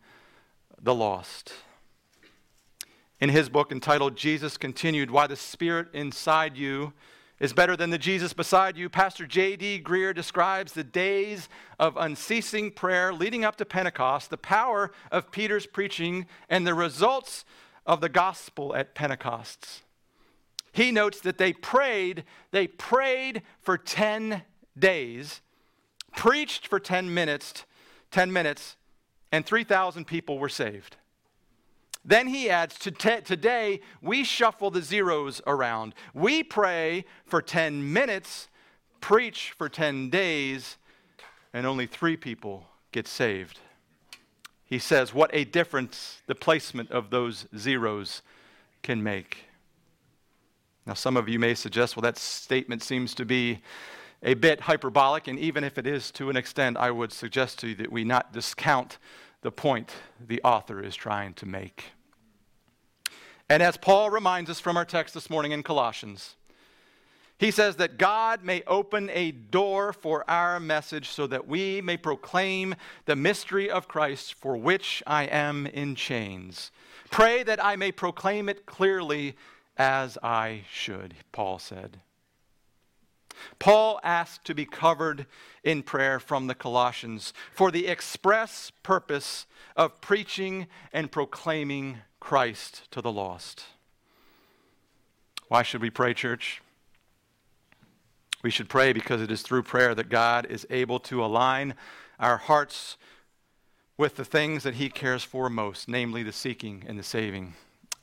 the 0.81 0.95
lost. 0.95 1.53
In 3.19 3.29
his 3.29 3.49
book 3.49 3.71
entitled 3.71 4.15
Jesus 4.15 4.57
Continued 4.57 5.09
Why 5.09 5.27
the 5.27 5.35
Spirit 5.35 5.87
Inside 5.93 6.55
You 6.55 6.93
is 7.39 7.53
Better 7.53 7.75
Than 7.75 7.89
the 7.89 7.97
Jesus 7.97 8.33
Beside 8.33 8.77
You, 8.77 8.89
Pastor 8.89 9.25
J.D. 9.25 9.81
Greear 9.83 10.13
describes 10.13 10.73
the 10.73 10.83
days 10.83 11.49
of 11.79 11.97
unceasing 11.97 12.71
prayer 12.71 13.13
leading 13.13 13.43
up 13.43 13.55
to 13.57 13.65
Pentecost, 13.65 14.29
the 14.29 14.37
power 14.37 14.91
of 15.11 15.31
Peter's 15.31 15.65
preaching, 15.65 16.25
and 16.49 16.65
the 16.65 16.73
results 16.73 17.45
of 17.85 18.01
the 18.01 18.09
gospel 18.09 18.75
at 18.75 18.95
Pentecost. 18.95 19.81
He 20.71 20.91
notes 20.91 21.19
that 21.21 21.37
they 21.37 21.53
prayed, 21.53 22.23
they 22.51 22.67
prayed 22.67 23.41
for 23.61 23.77
10 23.77 24.43
days, 24.77 25.41
preached 26.15 26.67
for 26.67 26.79
10 26.79 27.11
minutes, 27.13 27.65
10 28.11 28.31
minutes, 28.31 28.77
and 29.31 29.45
3,000 29.45 30.05
people 30.05 30.39
were 30.39 30.49
saved. 30.49 30.95
Then 32.05 32.27
he 32.27 32.49
adds, 32.49 32.77
Today 32.79 33.81
we 34.01 34.23
shuffle 34.23 34.71
the 34.71 34.81
zeros 34.81 35.41
around. 35.45 35.93
We 36.13 36.41
pray 36.41 37.05
for 37.25 37.41
10 37.41 37.91
minutes, 37.91 38.47
preach 39.01 39.53
for 39.57 39.67
10 39.67 40.09
days, 40.09 40.77
and 41.53 41.65
only 41.65 41.85
three 41.85 42.15
people 42.15 42.65
get 42.91 43.07
saved. 43.07 43.59
He 44.63 44.79
says, 44.79 45.13
What 45.13 45.29
a 45.33 45.43
difference 45.43 46.21
the 46.27 46.35
placement 46.35 46.91
of 46.91 47.09
those 47.09 47.47
zeros 47.57 48.21
can 48.83 49.03
make. 49.03 49.45
Now, 50.85 50.93
some 50.93 51.17
of 51.17 51.27
you 51.27 51.39
may 51.39 51.53
suggest, 51.53 51.97
well, 51.97 52.03
that 52.03 52.17
statement 52.17 52.81
seems 52.81 53.13
to 53.15 53.25
be 53.25 53.59
a 54.23 54.33
bit 54.33 54.61
hyperbolic, 54.61 55.27
and 55.27 55.37
even 55.39 55.63
if 55.63 55.77
it 55.77 55.85
is 55.85 56.11
to 56.11 56.29
an 56.29 56.37
extent, 56.37 56.77
I 56.77 56.91
would 56.91 57.11
suggest 57.11 57.59
to 57.59 57.69
you 57.69 57.75
that 57.75 57.91
we 57.91 58.03
not 58.03 58.33
discount 58.33 58.97
the 59.41 59.51
point 59.51 59.93
the 60.19 60.41
author 60.43 60.81
is 60.81 60.95
trying 60.95 61.33
to 61.35 61.45
make. 61.45 61.91
And 63.49 63.63
as 63.63 63.77
Paul 63.77 64.09
reminds 64.09 64.49
us 64.49 64.59
from 64.59 64.75
our 64.75 64.85
text 64.85 65.13
this 65.13 65.29
morning 65.29 65.51
in 65.51 65.63
Colossians, 65.63 66.35
he 67.37 67.51
says 67.51 67.75
that 67.75 67.99
God 67.99 68.43
may 68.43 68.63
open 68.65 69.11
a 69.11 69.31
door 69.31 69.93
for 69.93 70.27
our 70.29 70.59
message 70.59 71.09
so 71.09 71.27
that 71.27 71.47
we 71.47 71.81
may 71.81 71.95
proclaim 71.95 72.75
the 73.05 73.15
mystery 73.15 73.69
of 73.69 73.87
Christ 73.87 74.33
for 74.33 74.57
which 74.57 75.03
I 75.05 75.25
am 75.25 75.67
in 75.67 75.93
chains. 75.93 76.71
Pray 77.11 77.43
that 77.43 77.63
I 77.63 77.75
may 77.75 77.91
proclaim 77.91 78.49
it 78.49 78.65
clearly 78.65 79.35
as 79.77 80.17
I 80.23 80.63
should, 80.71 81.13
Paul 81.31 81.59
said. 81.59 82.01
Paul 83.59 83.99
asked 84.03 84.45
to 84.45 84.55
be 84.55 84.65
covered 84.65 85.25
in 85.63 85.83
prayer 85.83 86.19
from 86.19 86.47
the 86.47 86.55
Colossians 86.55 87.33
for 87.53 87.71
the 87.71 87.87
express 87.87 88.71
purpose 88.83 89.45
of 89.75 90.01
preaching 90.01 90.67
and 90.91 91.11
proclaiming 91.11 91.99
Christ 92.19 92.89
to 92.91 93.01
the 93.01 93.11
lost. 93.11 93.65
Why 95.47 95.63
should 95.63 95.81
we 95.81 95.89
pray, 95.89 96.13
church? 96.13 96.61
We 98.43 98.51
should 98.51 98.69
pray 98.69 98.93
because 98.93 99.21
it 99.21 99.31
is 99.31 99.41
through 99.41 99.63
prayer 99.63 99.95
that 99.95 100.09
God 100.09 100.45
is 100.45 100.67
able 100.69 100.99
to 101.01 101.23
align 101.23 101.73
our 102.19 102.37
hearts 102.37 102.97
with 103.97 104.15
the 104.15 104.25
things 104.25 104.63
that 104.63 104.75
He 104.75 104.89
cares 104.89 105.23
for 105.23 105.49
most, 105.49 105.87
namely 105.87 106.23
the 106.23 106.31
seeking 106.31 106.83
and 106.87 106.99
the 106.99 107.03
saving 107.03 107.53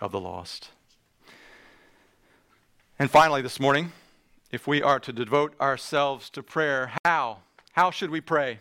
of 0.01 0.11
the 0.13 0.21
lost. 0.21 0.71
And 2.99 3.11
finally, 3.11 3.43
this 3.43 3.61
morning, 3.61 3.93
if 4.55 4.69
we 4.69 4.81
are 4.81 5.01
to 5.01 5.13
devote 5.13 5.53
ourselves 5.61 6.31
to 6.31 6.43
prayer, 6.43 6.93
how? 7.05 7.39
How 7.73 7.91
should 7.91 8.11
we 8.11 8.21
pray? 8.21 8.61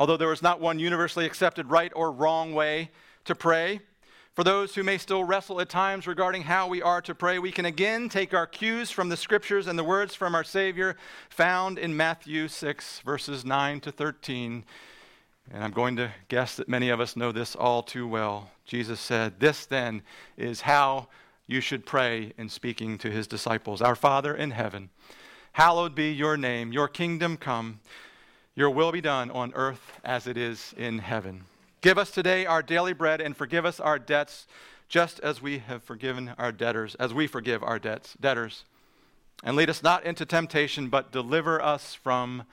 Although 0.00 0.16
there 0.16 0.32
is 0.32 0.42
not 0.42 0.60
one 0.60 0.80
universally 0.80 1.24
accepted 1.24 1.70
right 1.70 1.92
or 1.94 2.10
wrong 2.10 2.52
way 2.52 2.90
to 3.26 3.36
pray, 3.36 3.80
for 4.32 4.42
those 4.42 4.74
who 4.74 4.82
may 4.82 4.98
still 4.98 5.22
wrestle 5.22 5.60
at 5.60 5.68
times 5.68 6.08
regarding 6.08 6.42
how 6.42 6.66
we 6.66 6.82
are 6.82 7.00
to 7.02 7.14
pray, 7.14 7.38
we 7.38 7.52
can 7.52 7.64
again 7.64 8.08
take 8.08 8.34
our 8.34 8.48
cues 8.48 8.90
from 8.90 9.08
the 9.08 9.16
scriptures 9.16 9.68
and 9.68 9.78
the 9.78 9.84
words 9.84 10.16
from 10.16 10.34
our 10.34 10.42
Savior 10.42 10.96
found 11.30 11.78
in 11.78 11.96
Matthew 11.96 12.48
6, 12.48 13.02
verses 13.04 13.44
9 13.44 13.80
to 13.82 13.92
13. 13.92 14.64
And 15.52 15.62
I'm 15.62 15.70
going 15.70 15.94
to 15.94 16.10
guess 16.26 16.56
that 16.56 16.68
many 16.68 16.90
of 16.90 16.98
us 16.98 17.14
know 17.14 17.30
this 17.30 17.54
all 17.54 17.84
too 17.84 18.08
well. 18.08 18.50
Jesus 18.64 18.98
said, 18.98 19.38
This 19.38 19.64
then 19.64 20.02
is 20.36 20.62
how 20.62 21.06
you 21.46 21.60
should 21.60 21.86
pray 21.86 22.32
in 22.38 22.48
speaking 22.48 22.98
to 22.98 23.10
his 23.10 23.26
disciples. 23.26 23.82
Our 23.82 23.94
Father 23.94 24.34
in 24.34 24.50
heaven, 24.50 24.90
hallowed 25.52 25.94
be 25.94 26.12
your 26.12 26.36
name, 26.36 26.72
your 26.72 26.88
kingdom 26.88 27.36
come, 27.36 27.80
your 28.54 28.70
will 28.70 28.92
be 28.92 29.00
done 29.00 29.30
on 29.30 29.52
earth 29.54 30.00
as 30.04 30.26
it 30.26 30.36
is 30.36 30.74
in 30.76 30.98
heaven. 30.98 31.44
Give 31.80 31.98
us 31.98 32.10
today 32.10 32.46
our 32.46 32.62
daily 32.62 32.92
bread 32.92 33.20
and 33.20 33.36
forgive 33.36 33.66
us 33.66 33.78
our 33.78 33.98
debts 33.98 34.46
just 34.88 35.20
as 35.20 35.42
we 35.42 35.58
have 35.58 35.82
forgiven 35.82 36.32
our 36.38 36.52
debtors, 36.52 36.94
as 36.96 37.12
we 37.12 37.26
forgive 37.26 37.62
our 37.62 37.78
debts, 37.78 38.14
debtors. 38.20 38.64
And 39.42 39.56
lead 39.56 39.68
us 39.68 39.82
not 39.82 40.04
into 40.04 40.24
temptation, 40.24 40.88
but 40.88 41.12
deliver 41.12 41.60
us 41.60 41.94
from 41.94 42.44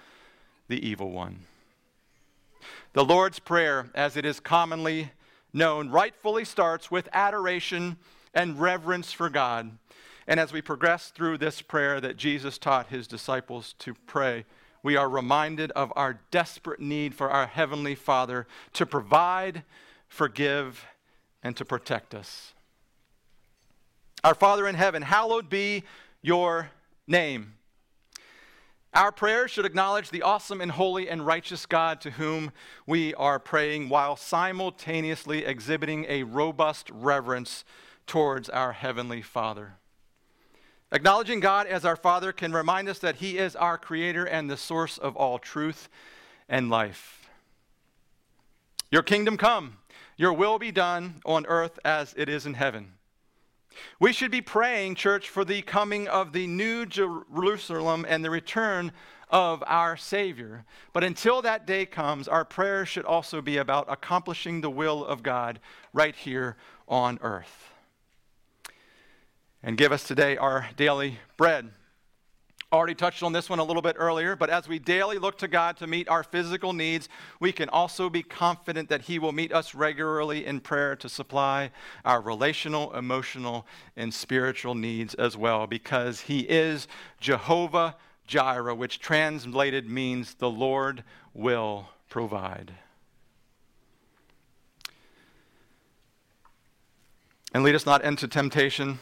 the 0.68 0.86
evil 0.86 1.12
one. 1.12 1.42
The 2.94 3.06
Lord's 3.06 3.40
Prayer, 3.40 3.90
as 3.96 4.18
it 4.18 4.26
is 4.26 4.40
commonly 4.40 5.12
known, 5.54 5.90
rightfully 5.90 6.44
starts 6.44 6.92
with 6.92 7.08
adoration 7.14 7.98
and 8.34 8.60
reverence 8.60 9.12
for 9.12 9.30
God. 9.30 9.78
And 10.28 10.40
as 10.40 10.54
we 10.54 10.62
progress 10.62 11.10
through 11.10 11.38
this 11.38 11.62
prayer 11.62 12.00
that 12.00 12.18
Jesus 12.18 12.58
taught 12.58 12.88
his 12.88 13.08
disciples 13.08 13.74
to 13.80 13.94
pray, 14.06 14.46
we 14.84 14.96
are 14.96 15.10
reminded 15.10 15.72
of 15.72 15.92
our 15.96 16.20
desperate 16.32 16.80
need 16.80 17.14
for 17.14 17.30
our 17.30 17.48
Heavenly 17.48 17.96
Father 17.96 18.48
to 18.74 18.86
provide, 18.86 19.64
forgive, 20.08 20.86
and 21.44 21.56
to 21.58 21.66
protect 21.66 22.16
us. 22.16 22.54
Our 24.24 24.36
Father 24.36 24.68
in 24.68 24.76
heaven, 24.76 25.02
hallowed 25.02 25.50
be 25.50 25.84
your 26.22 26.70
name. 27.08 27.56
Our 28.94 29.12
prayers 29.12 29.52
should 29.52 29.66
acknowledge 29.66 30.10
the 30.10 30.22
awesome 30.22 30.60
and 30.60 30.72
holy 30.72 31.10
and 31.10 31.26
righteous 31.26 31.66
God 31.66 32.02
to 32.02 32.12
whom 32.12 32.52
we 32.86 33.14
are 33.14 33.40
praying 33.40 33.88
while 33.88 34.16
simultaneously 34.16 35.46
exhibiting 35.46 36.06
a 36.10 36.24
robust 36.24 36.90
reverence 36.94 37.64
towards 38.12 38.50
our 38.50 38.74
Heavenly 38.74 39.22
Father. 39.22 39.76
Acknowledging 40.92 41.40
God 41.40 41.66
as 41.66 41.86
our 41.86 41.96
Father 41.96 42.34
can 42.34 42.52
remind 42.52 42.90
us 42.90 43.00
that 43.00 43.16
He 43.16 43.38
is 43.38 43.56
our 43.56 43.78
Creator 43.78 44.26
and 44.26 44.50
the 44.50 44.58
source 44.58 44.98
of 44.98 45.16
all 45.16 45.40
truth 45.40 45.88
and 46.50 46.70
life. 46.70 47.30
Your 48.92 49.02
kingdom 49.02 49.38
come, 49.38 49.78
your 50.18 50.34
will 50.34 50.60
be 50.60 50.74
done 50.74 51.22
on 51.26 51.46
earth 51.46 51.80
as 51.86 52.14
it 52.18 52.28
is 52.28 52.46
in 52.46 52.56
heaven. 52.56 52.96
We 53.98 54.12
should 54.12 54.30
be 54.30 54.42
praying, 54.42 54.96
church, 54.96 55.30
for 55.30 55.46
the 55.46 55.62
coming 55.62 56.10
of 56.10 56.34
the 56.34 56.48
new 56.48 56.86
Jerusalem 56.86 58.06
and 58.10 58.26
the 58.26 58.30
return 58.30 58.92
of 59.30 59.64
our 59.66 59.96
Savior. 59.96 60.66
But 60.92 61.06
until 61.06 61.42
that 61.44 61.66
day 61.66 61.86
comes, 61.86 62.28
our 62.28 62.44
prayers 62.44 62.90
should 62.90 63.06
also 63.06 63.42
be 63.42 63.56
about 63.56 63.86
accomplishing 63.88 64.60
the 64.60 64.70
will 64.70 65.06
of 65.06 65.24
God 65.24 65.62
right 65.94 66.14
here 66.14 66.58
on 66.90 67.18
earth 67.22 67.72
and 69.64 69.78
give 69.78 69.92
us 69.92 70.04
today 70.04 70.38
our 70.38 70.68
daily 70.76 71.20
bread. 71.38 71.70
Already 72.74 72.96
touched 72.96 73.22
on 73.22 73.34
this 73.34 73.50
one 73.50 73.60
a 73.60 73.64
little 73.64 73.82
bit 73.82 73.98
earlier, 74.00 74.38
but 74.38 74.50
as 74.50 74.66
we 74.66 74.80
daily 74.80 75.18
look 75.18 75.38
to 75.40 75.48
God 75.50 75.76
to 75.78 75.88
meet 75.88 76.08
our 76.08 76.24
physical 76.24 76.72
needs, 76.72 77.10
we 77.42 77.52
can 77.52 77.68
also 77.68 78.10
be 78.10 78.24
confident 78.24 78.88
that 78.88 79.02
He 79.02 79.20
will 79.20 79.34
meet 79.34 79.52
us 79.52 79.76
regularly 79.76 80.46
in 80.46 80.62
prayer 80.62 80.96
to 80.96 81.10
supply 81.10 81.72
our 82.06 82.22
relational, 82.22 82.94
emotional, 82.96 83.68
and 83.98 84.14
spiritual 84.14 84.74
needs 84.74 85.14
as 85.16 85.36
well, 85.36 85.68
because 85.68 86.22
He 86.22 86.42
is 86.42 86.88
Jehovah 87.20 87.98
Jireh, 88.26 88.74
which 88.74 89.00
translated 89.00 89.90
means 89.90 90.36
the 90.36 90.50
Lord 90.50 91.04
will 91.34 91.90
provide. 92.08 92.72
And 97.54 97.66
lead 97.66 97.76
us 97.76 97.86
not 97.86 98.02
into 98.06 98.30
temptation. 98.30 99.00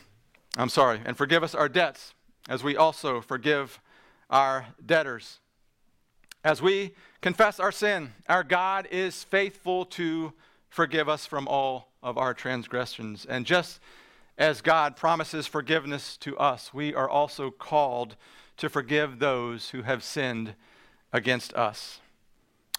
I'm 0.57 0.69
sorry, 0.69 1.01
and 1.05 1.15
forgive 1.15 1.43
us 1.43 1.53
our 1.53 1.69
debts 1.69 2.13
as 2.49 2.63
we 2.63 2.75
also 2.75 3.21
forgive 3.21 3.79
our 4.29 4.67
debtors. 4.83 5.39
As 6.43 6.61
we 6.61 6.95
confess 7.21 7.59
our 7.59 7.71
sin, 7.71 8.13
our 8.27 8.43
God 8.43 8.87
is 8.91 9.23
faithful 9.23 9.85
to 9.85 10.33
forgive 10.69 11.09
us 11.09 11.25
from 11.25 11.47
all 11.47 11.89
of 12.01 12.17
our 12.17 12.33
transgressions. 12.33 13.25
And 13.25 13.45
just 13.45 13.79
as 14.37 14.61
God 14.61 14.95
promises 14.95 15.47
forgiveness 15.47 16.15
to 16.17 16.37
us, 16.37 16.73
we 16.73 16.93
are 16.95 17.09
also 17.09 17.51
called 17.51 18.15
to 18.57 18.69
forgive 18.69 19.19
those 19.19 19.69
who 19.71 19.81
have 19.81 20.03
sinned 20.03 20.55
against 21.11 21.53
us. 21.53 21.99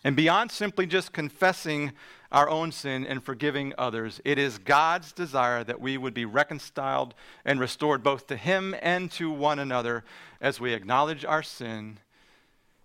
And 0.03 0.17
beyond 0.17 0.51
simply 0.51 0.87
just 0.87 1.13
confessing 1.13 1.93
our 2.33 2.49
own 2.49 2.71
sin 2.71 3.07
and 3.07 3.23
forgiving 3.23 3.75
others, 3.77 4.21
it 4.25 4.39
is 4.39 4.59
God's 4.59 5.13
desire 5.13 5.65
that 5.65 5.81
we 5.81 5.97
would 5.97 6.15
be 6.15 6.25
reconciled 6.25 7.15
and 7.45 7.59
restored 7.59 8.03
both 8.03 8.27
to 8.29 8.37
Him 8.37 8.75
and 8.81 9.11
to 9.13 9.31
one 9.31 9.59
another 9.59 10.05
as 10.41 10.61
we 10.61 10.73
acknowledge 10.73 11.25
our 11.25 11.43
sin, 11.43 11.99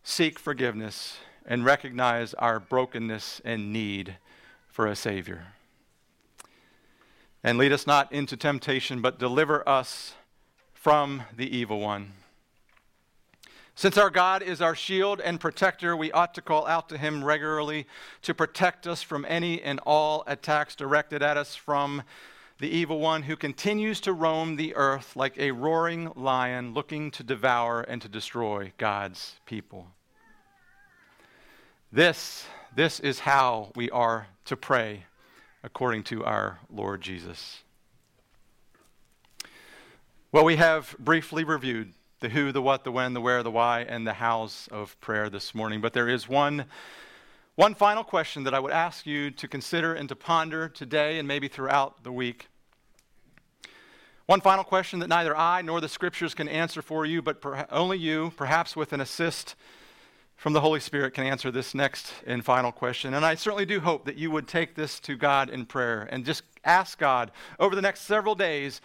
seek 0.04 0.40
forgiveness, 0.40 1.18
and 1.46 1.64
recognize 1.64 2.34
our 2.36 2.60
brokenness 2.60 3.42
and 3.46 3.72
need 3.72 4.18
for 4.68 4.88
a 4.88 4.96
Savior. 4.96 5.48
And 7.44 7.60
lead 7.60 7.72
us 7.72 7.86
not 7.86 8.12
into 8.12 8.36
temptation, 8.36 9.02
but 9.02 9.20
deliver 9.20 9.68
us 9.70 10.16
from 10.74 11.24
the 11.36 11.56
evil 11.56 11.80
one. 11.80 12.14
Since 13.78 13.98
our 13.98 14.10
God 14.10 14.42
is 14.42 14.62
our 14.62 14.74
shield 14.74 15.20
and 15.20 15.38
protector, 15.38 15.98
we 15.98 16.10
ought 16.14 16.34
to 16.36 16.42
call 16.42 16.66
out 16.66 16.88
to 16.90 16.98
him 16.98 17.22
regularly 17.22 17.88
to 18.22 18.34
protect 18.34 18.88
us 18.88 19.02
from 19.02 19.26
any 19.28 19.62
and 19.62 19.82
all 19.86 20.24
attacks 20.28 20.76
directed 20.76 21.22
at 21.22 21.36
us 21.36 21.56
from 21.56 22.02
the 22.60 22.70
evil 22.70 23.02
one 23.02 23.24
who 23.24 23.36
continues 23.36 24.00
to 24.00 24.14
roam 24.14 24.56
the 24.56 24.74
earth 24.76 25.18
like 25.18 25.38
a 25.38 25.52
roaring 25.52 26.10
lion 26.16 26.74
looking 26.74 27.12
to 27.12 27.24
devour 27.24 27.82
and 27.82 28.02
to 28.02 28.08
destroy 28.08 28.72
God's 28.78 29.36
people. 29.46 29.88
This, 31.92 32.46
this 32.74 33.02
is 33.02 33.20
how 33.20 33.74
we 33.76 33.90
are 33.90 34.28
to 34.46 34.56
pray 34.56 35.04
according 35.64 36.04
to 36.04 36.24
our 36.24 36.60
Lord 36.70 37.02
Jesus. 37.02 37.60
Well, 40.32 40.46
we 40.46 40.56
have 40.56 40.96
briefly 40.98 41.44
reviewed 41.44 41.94
the 42.20 42.30
who, 42.30 42.52
the 42.52 42.62
what, 42.62 42.84
the 42.84 42.92
when, 42.92 43.14
the 43.14 43.22
where, 43.22 43.44
the 43.44 43.52
why, 43.52 43.82
and 43.82 44.08
the 44.08 44.14
hows 44.14 44.70
of 44.72 45.00
prayer 45.02 45.30
this 45.30 45.54
morning. 45.54 45.82
But 45.82 45.94
there 45.94 46.08
is 46.08 46.30
one, 46.30 46.66
one 47.56 47.76
final 47.76 48.04
question 48.04 48.44
that 48.44 48.54
I 48.54 48.60
would 48.60 48.72
ask 48.72 49.06
you 49.06 49.32
to 49.32 49.48
consider 49.48 49.94
and 49.94 50.08
to 50.10 50.16
ponder 50.16 50.70
today 50.70 51.20
and 51.20 51.28
maybe 51.28 51.48
throughout 51.48 52.04
the 52.04 52.12
week. 52.12 52.48
One 54.28 54.42
final 54.42 54.64
question 54.64 55.00
that 55.00 55.08
neither 55.08 55.38
I 55.38 55.62
nor 55.62 55.82
the 55.82 55.90
scriptures 55.90 56.34
can 56.34 56.48
answer 56.48 56.82
for 56.82 57.06
you, 57.06 57.22
but 57.22 57.42
per- 57.42 57.68
only 57.70 57.98
you, 57.98 58.32
perhaps 58.36 58.76
with 58.76 58.92
an 58.92 59.02
assist 59.02 59.56
from 60.36 60.54
the 60.54 60.62
Holy 60.62 60.80
Spirit, 60.80 61.14
can 61.14 61.26
answer 61.26 61.52
this 61.52 61.76
next 61.76 62.12
and 62.26 62.44
final 62.44 62.72
question. 62.72 63.14
And 63.14 63.24
I 63.24 63.36
certainly 63.36 63.66
do 63.66 63.80
hope 63.80 64.06
that 64.06 64.18
you 64.18 64.32
would 64.32 64.48
take 64.48 64.74
this 64.74 65.00
to 65.02 65.16
God 65.16 65.50
in 65.50 65.66
prayer 65.66 66.08
and 66.12 66.26
just 66.26 66.44
ask 66.64 66.98
God 66.98 67.32
over 67.60 67.76
the 67.76 67.82
next 67.82 68.02
several 68.02 68.36
days 68.36 68.82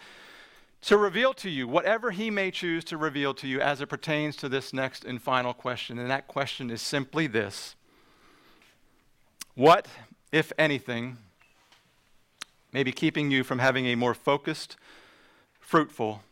to 0.81 0.97
reveal 0.97 1.33
to 1.35 1.49
you 1.49 1.67
whatever 1.67 2.11
he 2.11 2.29
may 2.29 2.49
choose 2.49 2.83
to 2.85 2.97
reveal 2.97 3.33
to 3.35 3.47
you 3.47 3.61
as 3.61 3.81
it 3.81 3.87
pertains 3.87 4.35
to 4.37 4.49
this 4.49 4.73
next 4.73 5.05
and 5.05 5.21
final 5.21 5.53
question. 5.53 5.99
And 5.99 6.09
that 6.09 6.27
question 6.27 6.69
is 6.69 6.81
simply 6.81 7.27
this 7.27 7.75
What, 9.55 9.87
if 10.31 10.51
anything, 10.57 11.17
may 12.73 12.83
be 12.83 12.91
keeping 12.91 13.29
you 13.29 13.43
from 13.43 13.59
having 13.59 13.85
a 13.85 13.95
more 13.95 14.13
focused, 14.13 14.75
fruitful, 15.59 16.23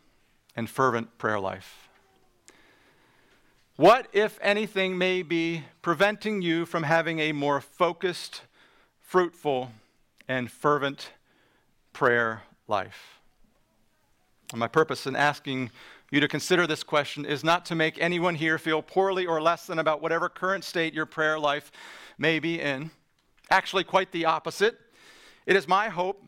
and 0.56 0.70
fervent 0.70 1.18
prayer 1.18 1.40
life? 1.40 1.90
What, 3.76 4.08
if 4.12 4.38
anything, 4.42 4.98
may 4.98 5.22
be 5.22 5.64
preventing 5.82 6.42
you 6.42 6.66
from 6.66 6.84
having 6.84 7.20
a 7.20 7.32
more 7.32 7.62
focused, 7.62 8.42
fruitful, 9.00 9.72
and 10.28 10.52
fervent 10.52 11.12
prayer 11.94 12.42
life? 12.68 13.19
My 14.56 14.68
purpose 14.68 15.06
in 15.06 15.16
asking 15.16 15.70
you 16.10 16.20
to 16.20 16.28
consider 16.28 16.66
this 16.66 16.82
question 16.82 17.24
is 17.24 17.44
not 17.44 17.66
to 17.68 17.76
make 17.76 18.02
anyone 18.02 18.34
here 18.34 18.58
feel 18.58 18.82
poorly 18.82 19.28
or 19.28 19.40
less 19.40 19.68
than 19.68 19.78
about 19.78 20.02
whatever 20.02 20.28
current 20.28 20.64
state 20.64 20.94
your 20.94 21.06
prayer 21.06 21.38
life 21.38 21.72
may 22.18 22.40
be 22.40 22.60
in. 22.60 22.90
Actually, 23.52 23.84
quite 23.84 24.12
the 24.12 24.26
opposite. 24.26 24.80
It 25.46 25.56
is 25.56 25.68
my 25.68 25.90
hope 25.90 26.24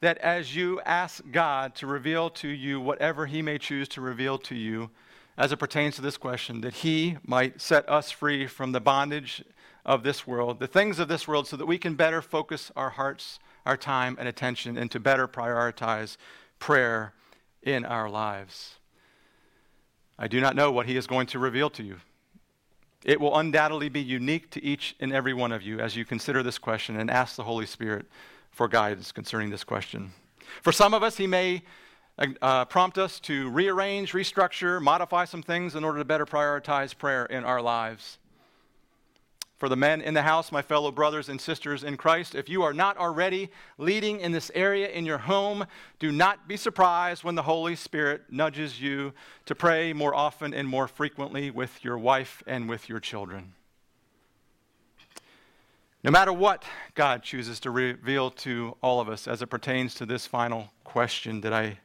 that 0.00 0.18
as 0.18 0.54
you 0.54 0.80
ask 0.82 1.22
God 1.30 1.74
to 1.76 1.86
reveal 1.86 2.28
to 2.30 2.48
you 2.48 2.78
whatever 2.80 3.24
He 3.24 3.40
may 3.40 3.56
choose 3.56 3.88
to 3.90 4.02
reveal 4.02 4.36
to 4.38 4.54
you 4.54 4.90
as 5.38 5.50
it 5.50 5.56
pertains 5.56 5.96
to 5.96 6.02
this 6.02 6.18
question, 6.18 6.60
that 6.60 6.74
He 6.74 7.16
might 7.24 7.60
set 7.60 7.88
us 7.88 8.10
free 8.10 8.46
from 8.46 8.72
the 8.72 8.80
bondage 8.80 9.42
of 9.86 10.02
this 10.02 10.26
world, 10.26 10.60
the 10.60 10.66
things 10.66 10.98
of 10.98 11.08
this 11.08 11.26
world, 11.26 11.48
so 11.48 11.56
that 11.56 11.66
we 11.66 11.78
can 11.78 11.94
better 11.94 12.20
focus 12.20 12.70
our 12.76 12.90
hearts, 12.90 13.38
our 13.64 13.78
time, 13.78 14.16
and 14.18 14.28
attention, 14.28 14.76
and 14.76 14.90
to 14.90 15.00
better 15.00 15.26
prioritize 15.26 16.18
prayer 16.58 17.14
in 17.62 17.84
our 17.84 18.08
lives. 18.08 18.76
I 20.18 20.28
do 20.28 20.40
not 20.40 20.56
know 20.56 20.70
what 20.70 20.86
He 20.86 20.96
is 20.96 21.06
going 21.06 21.26
to 21.28 21.38
reveal 21.38 21.70
to 21.70 21.82
you. 21.82 21.96
It 23.04 23.20
will 23.20 23.36
undoubtedly 23.36 23.88
be 23.88 24.00
unique 24.00 24.50
to 24.50 24.62
each 24.62 24.94
and 25.00 25.12
every 25.12 25.34
one 25.34 25.50
of 25.52 25.62
you 25.62 25.80
as 25.80 25.96
you 25.96 26.04
consider 26.04 26.42
this 26.42 26.58
question 26.58 26.98
and 26.98 27.10
ask 27.10 27.36
the 27.36 27.42
Holy 27.42 27.66
Spirit 27.66 28.06
for 28.50 28.68
guidance 28.68 29.10
concerning 29.10 29.50
this 29.50 29.64
question. 29.64 30.12
For 30.62 30.72
some 30.72 30.94
of 30.94 31.02
us, 31.02 31.16
He 31.16 31.26
may 31.26 31.62
uh, 32.40 32.64
prompt 32.66 32.98
us 32.98 33.18
to 33.20 33.50
rearrange, 33.50 34.12
restructure, 34.12 34.80
modify 34.80 35.24
some 35.24 35.42
things 35.42 35.74
in 35.74 35.82
order 35.82 35.98
to 35.98 36.04
better 36.04 36.26
prioritize 36.26 36.96
prayer 36.96 37.26
in 37.26 37.44
our 37.44 37.60
lives. 37.60 38.18
For 39.62 39.68
the 39.68 39.76
men 39.76 40.00
in 40.00 40.12
the 40.12 40.22
house, 40.22 40.50
my 40.50 40.60
fellow 40.60 40.90
brothers 40.90 41.28
and 41.28 41.40
sisters 41.40 41.84
in 41.84 41.96
Christ, 41.96 42.34
if 42.34 42.48
you 42.48 42.64
are 42.64 42.72
not 42.72 42.96
already 42.96 43.48
leading 43.78 44.18
in 44.18 44.32
this 44.32 44.50
area 44.56 44.88
in 44.88 45.06
your 45.06 45.18
home, 45.18 45.66
do 46.00 46.10
not 46.10 46.48
be 46.48 46.56
surprised 46.56 47.22
when 47.22 47.36
the 47.36 47.44
Holy 47.44 47.76
Spirit 47.76 48.22
nudges 48.28 48.80
you 48.80 49.12
to 49.46 49.54
pray 49.54 49.92
more 49.92 50.16
often 50.16 50.52
and 50.52 50.66
more 50.66 50.88
frequently 50.88 51.48
with 51.52 51.84
your 51.84 51.96
wife 51.96 52.42
and 52.44 52.68
with 52.68 52.88
your 52.88 52.98
children. 52.98 53.52
No 56.02 56.10
matter 56.10 56.32
what 56.32 56.64
God 56.96 57.22
chooses 57.22 57.60
to 57.60 57.70
reveal 57.70 58.32
to 58.32 58.76
all 58.82 58.98
of 58.98 59.08
us 59.08 59.28
as 59.28 59.42
it 59.42 59.46
pertains 59.46 59.94
to 59.94 60.04
this 60.04 60.26
final 60.26 60.72
question 60.82 61.40
that 61.42 61.52
I 61.52 61.78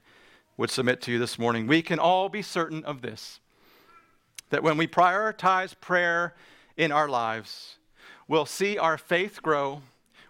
would 0.58 0.72
submit 0.72 1.00
to 1.04 1.12
you 1.12 1.20
this 1.20 1.38
morning, 1.38 1.68
we 1.68 1.84
can 1.84 2.00
all 2.00 2.28
be 2.28 2.42
certain 2.42 2.84
of 2.86 3.04
this 3.04 3.40
that 4.50 4.64
when 4.64 4.78
we 4.78 4.88
prioritize 4.88 5.80
prayer, 5.80 6.34
in 6.78 6.92
our 6.92 7.10
lives, 7.10 7.78
we'll 8.28 8.46
see 8.46 8.78
our 8.78 8.98
faith 8.98 9.42
grow, 9.42 9.82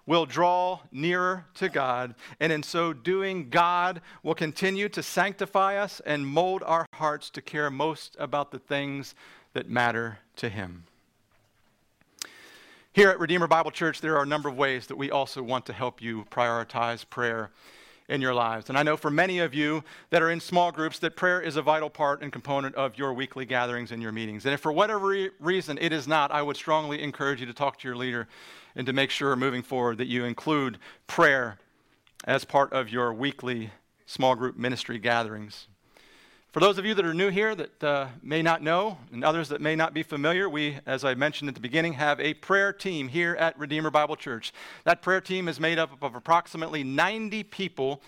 we'll 0.05 0.25
draw 0.25 0.79
nearer 0.91 1.45
to 1.55 1.69
God, 1.69 2.15
and 2.39 2.51
in 2.51 2.63
so 2.63 2.93
doing, 2.93 3.49
God 3.49 4.01
will 4.23 4.33
continue 4.33 4.89
to 4.89 5.03
sanctify 5.03 5.75
us 5.77 6.01
and 6.05 6.25
mold 6.25 6.63
our 6.65 6.85
hearts 6.93 7.29
to 7.31 7.41
care 7.41 7.69
most 7.69 8.15
about 8.17 8.51
the 8.51 8.59
things 8.59 9.13
that 9.53 9.69
matter 9.69 10.19
to 10.37 10.49
Him. 10.49 10.85
Here 12.93 13.09
at 13.09 13.19
Redeemer 13.19 13.47
Bible 13.47 13.69
Church, 13.69 14.01
there 14.01 14.17
are 14.17 14.23
a 14.23 14.27
number 14.27 14.49
of 14.49 14.57
ways 14.57 14.87
that 14.87 14.97
we 14.97 15.11
also 15.11 15.43
want 15.43 15.67
to 15.67 15.73
help 15.73 16.01
you 16.01 16.25
prioritize 16.31 17.07
prayer 17.07 17.51
in 18.09 18.21
your 18.21 18.33
lives. 18.33 18.69
And 18.69 18.77
I 18.77 18.83
know 18.83 18.95
for 18.95 19.11
many 19.11 19.39
of 19.39 19.53
you 19.53 19.83
that 20.09 20.21
are 20.21 20.31
in 20.31 20.39
small 20.39 20.71
groups 20.71 20.99
that 20.99 21.15
prayer 21.15 21.41
is 21.41 21.57
a 21.57 21.61
vital 21.61 21.89
part 21.89 22.21
and 22.21 22.31
component 22.31 22.75
of 22.75 22.97
your 22.97 23.13
weekly 23.13 23.45
gatherings 23.45 23.91
and 23.91 24.01
your 24.01 24.11
meetings. 24.11 24.45
And 24.45 24.53
if 24.53 24.61
for 24.61 24.71
whatever 24.71 25.07
re- 25.07 25.29
reason 25.39 25.77
it 25.81 25.91
is 25.91 26.07
not, 26.07 26.31
I 26.31 26.41
would 26.41 26.55
strongly 26.55 27.01
encourage 27.01 27.41
you 27.41 27.45
to 27.47 27.53
talk 27.53 27.79
to 27.79 27.87
your 27.87 27.97
leader 27.97 28.27
and 28.75 28.87
to 28.87 28.93
make 28.93 29.09
sure 29.09 29.35
moving 29.35 29.63
forward 29.63 29.97
that 29.97 30.07
you 30.07 30.23
include 30.23 30.77
prayer 31.05 31.57
as 32.23 32.45
part 32.45 32.71
of 32.71 32.89
your 32.89 33.13
weekly 33.13 33.71
small 34.05 34.35
group 34.35 34.57
ministry 34.57 34.99
gatherings. 34.99 35.67
For 36.51 36.61
those 36.61 36.77
of 36.77 36.85
you 36.85 36.93
that 36.93 37.05
are 37.05 37.13
new 37.13 37.29
here 37.29 37.53
that 37.55 37.83
uh, 37.83 38.07
may 38.23 38.41
not 38.41 38.63
know, 38.63 38.97
and 39.11 39.23
others 39.23 39.49
that 39.49 39.59
may 39.59 39.75
not 39.75 39.93
be 39.93 40.01
familiar, 40.01 40.47
we, 40.47 40.77
as 40.85 41.03
I 41.03 41.13
mentioned 41.13 41.49
at 41.49 41.55
the 41.55 41.61
beginning, 41.61 41.93
have 41.93 42.21
a 42.21 42.35
prayer 42.35 42.71
team 42.71 43.09
here 43.09 43.35
at 43.35 43.59
Redeemer 43.59 43.91
Bible 43.91 44.15
Church. 44.15 44.53
That 44.85 45.01
prayer 45.01 45.19
team 45.19 45.49
is 45.49 45.59
made 45.59 45.77
up 45.77 46.01
of 46.01 46.15
approximately 46.15 46.85
90 46.85 47.43
people, 47.43 48.01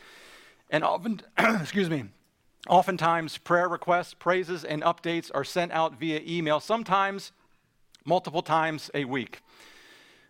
and 0.70 0.86
often, 0.86 1.22
excuse 1.38 1.90
me, 1.90 2.06
oftentimes 2.70 3.38
prayer 3.38 3.68
requests, 3.68 4.14
praises, 4.14 4.64
and 4.64 4.84
updates 4.84 5.30
are 5.36 5.44
sent 5.44 5.74
out 5.74 6.00
via 6.00 6.22
email, 6.26 6.62
sometimes 6.62 7.34
multiple 8.06 8.42
times 8.42 8.90
a 8.94 9.04
week. 9.04 9.42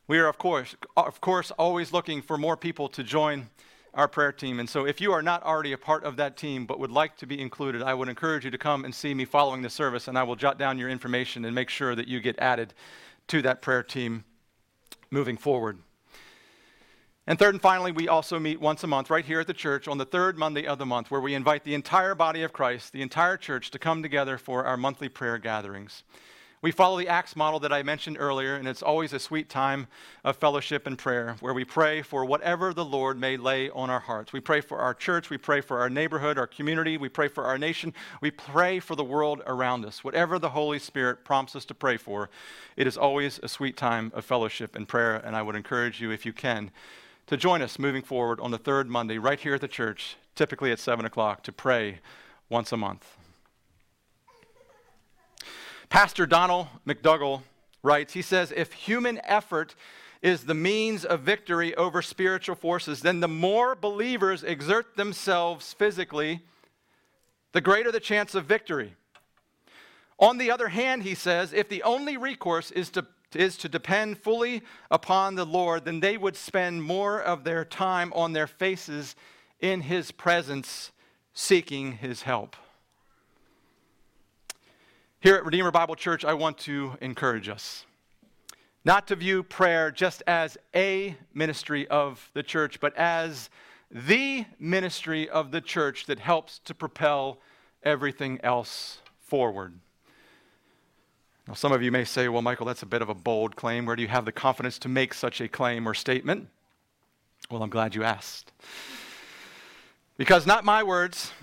We 0.07 0.17
are, 0.17 0.27
of 0.27 0.39
course, 0.39 0.75
of 0.97 1.21
course, 1.21 1.51
always 1.51 1.93
looking 1.93 2.23
for 2.23 2.39
more 2.39 2.57
people 2.57 2.89
to 2.89 3.03
join 3.03 3.51
our 3.93 4.07
prayer 4.07 4.31
team. 4.31 4.59
And 4.59 4.69
so, 4.69 4.85
if 4.85 5.01
you 5.01 5.11
are 5.11 5.21
not 5.21 5.43
already 5.43 5.73
a 5.73 5.77
part 5.77 6.03
of 6.03 6.15
that 6.17 6.37
team 6.37 6.65
but 6.65 6.79
would 6.79 6.91
like 6.91 7.17
to 7.17 7.25
be 7.25 7.39
included, 7.39 7.81
I 7.81 7.93
would 7.93 8.09
encourage 8.09 8.45
you 8.45 8.51
to 8.51 8.57
come 8.57 8.85
and 8.85 8.93
see 8.93 9.13
me 9.13 9.25
following 9.25 9.61
the 9.61 9.69
service, 9.69 10.07
and 10.07 10.17
I 10.17 10.23
will 10.23 10.35
jot 10.35 10.57
down 10.57 10.77
your 10.77 10.89
information 10.89 11.45
and 11.45 11.55
make 11.55 11.69
sure 11.69 11.95
that 11.95 12.07
you 12.07 12.19
get 12.19 12.37
added 12.39 12.73
to 13.27 13.41
that 13.41 13.61
prayer 13.61 13.83
team 13.83 14.23
moving 15.11 15.37
forward. 15.37 15.79
And 17.29 17.37
third 17.37 17.53
and 17.53 17.61
finally, 17.61 17.91
we 17.91 18.07
also 18.07 18.39
meet 18.39 18.59
once 18.59 18.83
a 18.83 18.87
month 18.87 19.11
right 19.11 19.23
here 19.23 19.39
at 19.39 19.45
the 19.45 19.53
church 19.53 19.87
on 19.87 19.99
the 19.99 20.05
third 20.05 20.35
Monday 20.35 20.65
of 20.65 20.79
the 20.79 20.85
month, 20.85 21.11
where 21.11 21.21
we 21.21 21.35
invite 21.35 21.63
the 21.63 21.75
entire 21.75 22.15
body 22.15 22.41
of 22.41 22.53
Christ, 22.53 22.91
the 22.91 23.03
entire 23.03 23.37
church, 23.37 23.69
to 23.69 23.77
come 23.77 24.01
together 24.01 24.39
for 24.39 24.65
our 24.65 24.77
monthly 24.77 25.09
prayer 25.09 25.37
gatherings. 25.37 26.03
We 26.61 26.71
follow 26.71 26.97
the 26.97 27.07
Acts 27.07 27.37
model 27.37 27.61
that 27.61 27.71
I 27.71 27.83
mentioned 27.83 28.17
earlier, 28.19 28.55
and 28.55 28.67
it's 28.67 28.81
always 28.81 29.13
a 29.13 29.19
sweet 29.19 29.47
time 29.47 29.87
of 30.25 30.35
fellowship 30.35 30.87
and 30.87 30.97
prayer 30.97 31.37
where 31.39 31.53
we 31.53 31.63
pray 31.63 32.01
for 32.01 32.25
whatever 32.25 32.73
the 32.73 32.83
Lord 32.83 33.17
may 33.17 33.37
lay 33.37 33.69
on 33.69 33.89
our 33.89 34.01
hearts. 34.01 34.33
We 34.33 34.41
pray 34.41 34.59
for 34.59 34.79
our 34.79 34.93
church, 34.93 35.29
we 35.29 35.37
pray 35.37 35.61
for 35.61 35.79
our 35.79 35.89
neighborhood, 35.89 36.37
our 36.37 36.47
community, 36.47 36.97
we 36.97 37.07
pray 37.07 37.29
for 37.29 37.45
our 37.45 37.57
nation, 37.57 37.93
we 38.19 38.29
pray 38.29 38.81
for 38.81 38.97
the 38.97 39.05
world 39.05 39.41
around 39.47 39.85
us. 39.85 40.03
Whatever 40.03 40.37
the 40.37 40.49
Holy 40.49 40.79
Spirit 40.79 41.23
prompts 41.23 41.55
us 41.55 41.63
to 41.63 41.73
pray 41.73 41.95
for, 41.95 42.29
it 42.75 42.87
is 42.87 42.97
always 42.97 43.39
a 43.41 43.47
sweet 43.47 43.77
time 43.77 44.11
of 44.13 44.25
fellowship 44.25 44.75
and 44.75 44.85
prayer, 44.85 45.15
and 45.15 45.37
I 45.37 45.41
would 45.41 45.55
encourage 45.55 46.01
you, 46.01 46.11
if 46.11 46.25
you 46.25 46.33
can, 46.33 46.71
to 47.27 47.37
join 47.37 47.61
us 47.61 47.79
moving 47.79 48.01
forward 48.01 48.41
on 48.41 48.51
the 48.51 48.57
third 48.57 48.89
Monday 48.89 49.17
right 49.17 49.39
here 49.39 49.55
at 49.55 49.61
the 49.61 49.69
church, 49.69 50.17
typically 50.35 50.73
at 50.73 50.79
7 50.79 51.05
o'clock, 51.05 51.41
to 51.43 51.53
pray 51.53 51.99
once 52.49 52.73
a 52.73 52.77
month. 52.77 53.18
Pastor 55.89 56.27
Donald 56.27 56.67
McDougall 56.87 57.41
writes, 57.81 58.13
he 58.13 58.21
says, 58.21 58.53
if 58.55 58.73
human 58.73 59.19
effort 59.23 59.73
is 60.21 60.43
the 60.43 60.53
means 60.53 61.03
of 61.03 61.21
victory 61.21 61.73
over 61.75 62.01
spiritual 62.01 62.55
forces, 62.55 63.01
then 63.01 63.21
the 63.21 63.27
more 63.27 63.73
believers 63.73 64.43
exert 64.43 64.95
themselves 64.95 65.73
physically, 65.73 66.41
the 67.53 67.61
greater 67.61 67.91
the 67.91 67.99
chance 67.99 68.35
of 68.35 68.45
victory. 68.45 68.93
On 70.19 70.37
the 70.37 70.51
other 70.51 70.67
hand, 70.67 71.03
he 71.03 71.15
says, 71.15 71.53
if 71.53 71.69
the 71.69 71.81
only 71.83 72.17
recourse 72.17 72.69
is 72.71 72.89
to, 72.91 73.07
is 73.33 73.57
to 73.57 73.69
depend 73.69 74.19
fully 74.19 74.61
upon 74.91 75.35
the 75.35 75.45
Lord, 75.45 75.85
then 75.85 76.01
they 76.01 76.17
would 76.17 76.35
spend 76.35 76.83
more 76.83 77.19
of 77.19 77.43
their 77.43 77.65
time 77.65 78.11
on 78.13 78.33
their 78.33 78.47
faces 78.47 79.15
in 79.59 79.81
his 79.81 80.11
presence, 80.11 80.91
seeking 81.33 81.93
his 81.93 82.23
help. 82.23 82.55
Here 85.21 85.35
at 85.35 85.43
Redeemer 85.43 85.69
Bible 85.69 85.95
Church, 85.95 86.23
I 86.23 86.33
want 86.33 86.57
to 86.59 86.93
encourage 87.01 87.49
us 87.49 87.85
not 88.85 89.05
to 89.07 89.17
view 89.17 89.43
prayer 89.43 89.91
just 89.91 90.23
as 90.25 90.57
a 90.73 91.13
ministry 91.33 91.85
of 91.89 92.29
the 92.33 92.41
church, 92.41 92.79
but 92.79 92.95
as 92.95 93.49
the 93.91 94.45
ministry 94.59 95.27
of 95.27 95.51
the 95.51 95.59
church 95.59 96.05
that 96.05 96.19
helps 96.19 96.59
to 96.59 96.73
propel 96.73 97.37
everything 97.83 98.39
else 98.43 98.99
forward. 99.19 99.73
Now, 101.49 101.53
some 101.53 101.73
of 101.73 101.83
you 101.83 101.91
may 101.91 102.05
say, 102.05 102.29
well, 102.29 102.41
Michael, 102.41 102.65
that's 102.65 102.83
a 102.83 102.85
bit 102.85 103.01
of 103.01 103.09
a 103.09 103.13
bold 103.13 103.57
claim. 103.57 103.85
Where 103.85 103.97
do 103.97 104.01
you 104.01 104.07
have 104.07 104.23
the 104.23 104.31
confidence 104.31 104.79
to 104.79 104.87
make 104.87 105.13
such 105.13 105.41
a 105.41 105.49
claim 105.49 105.85
or 105.85 105.93
statement? 105.93 106.47
Well, 107.51 107.61
I'm 107.61 107.69
glad 107.69 107.93
you 107.93 108.05
asked. 108.05 108.53
Because 110.15 110.47
not 110.47 110.63
my 110.63 110.81
words, 110.81 111.33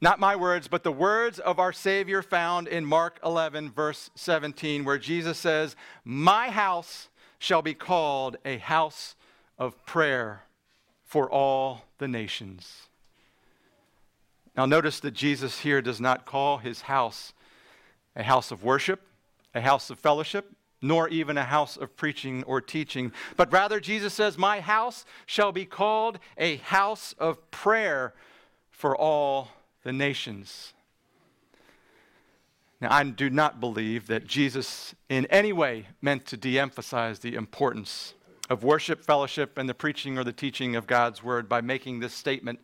not 0.00 0.20
my 0.20 0.36
words, 0.36 0.68
but 0.68 0.82
the 0.82 0.92
words 0.92 1.38
of 1.38 1.58
our 1.58 1.72
Savior 1.72 2.22
found 2.22 2.68
in 2.68 2.84
Mark 2.84 3.18
11, 3.24 3.70
verse 3.70 4.10
17, 4.14 4.84
where 4.84 4.98
Jesus 4.98 5.38
says, 5.38 5.76
My 6.04 6.50
house 6.50 7.08
shall 7.38 7.62
be 7.62 7.74
called 7.74 8.36
a 8.44 8.58
house 8.58 9.14
of 9.58 9.84
prayer 9.86 10.42
for 11.04 11.30
all 11.30 11.84
the 11.98 12.08
nations. 12.08 12.88
Now, 14.56 14.66
notice 14.66 15.00
that 15.00 15.12
Jesus 15.12 15.60
here 15.60 15.82
does 15.82 16.00
not 16.00 16.26
call 16.26 16.58
his 16.58 16.82
house 16.82 17.32
a 18.16 18.22
house 18.22 18.52
of 18.52 18.62
worship, 18.62 19.00
a 19.54 19.60
house 19.60 19.90
of 19.90 19.98
fellowship, 19.98 20.52
nor 20.80 21.08
even 21.08 21.38
a 21.38 21.44
house 21.44 21.76
of 21.76 21.96
preaching 21.96 22.42
or 22.44 22.60
teaching, 22.60 23.10
but 23.36 23.52
rather 23.52 23.80
Jesus 23.80 24.12
says, 24.12 24.36
My 24.36 24.60
house 24.60 25.04
shall 25.26 25.50
be 25.50 25.64
called 25.64 26.18
a 26.36 26.56
house 26.56 27.14
of 27.18 27.50
prayer 27.50 28.12
for 28.70 28.96
all 28.96 29.48
the 29.84 29.92
nations. 29.92 30.72
Now, 32.80 32.92
I 32.92 33.04
do 33.04 33.30
not 33.30 33.60
believe 33.60 34.08
that 34.08 34.26
Jesus 34.26 34.94
in 35.08 35.26
any 35.26 35.52
way 35.52 35.86
meant 36.02 36.26
to 36.26 36.36
de 36.36 36.58
emphasize 36.58 37.20
the 37.20 37.34
importance 37.34 38.14
of 38.50 38.62
worship, 38.62 39.02
fellowship, 39.02 39.56
and 39.56 39.68
the 39.68 39.74
preaching 39.74 40.18
or 40.18 40.24
the 40.24 40.32
teaching 40.32 40.76
of 40.76 40.86
God's 40.86 41.22
word 41.22 41.48
by 41.48 41.60
making 41.60 42.00
this 42.00 42.12
statement 42.12 42.60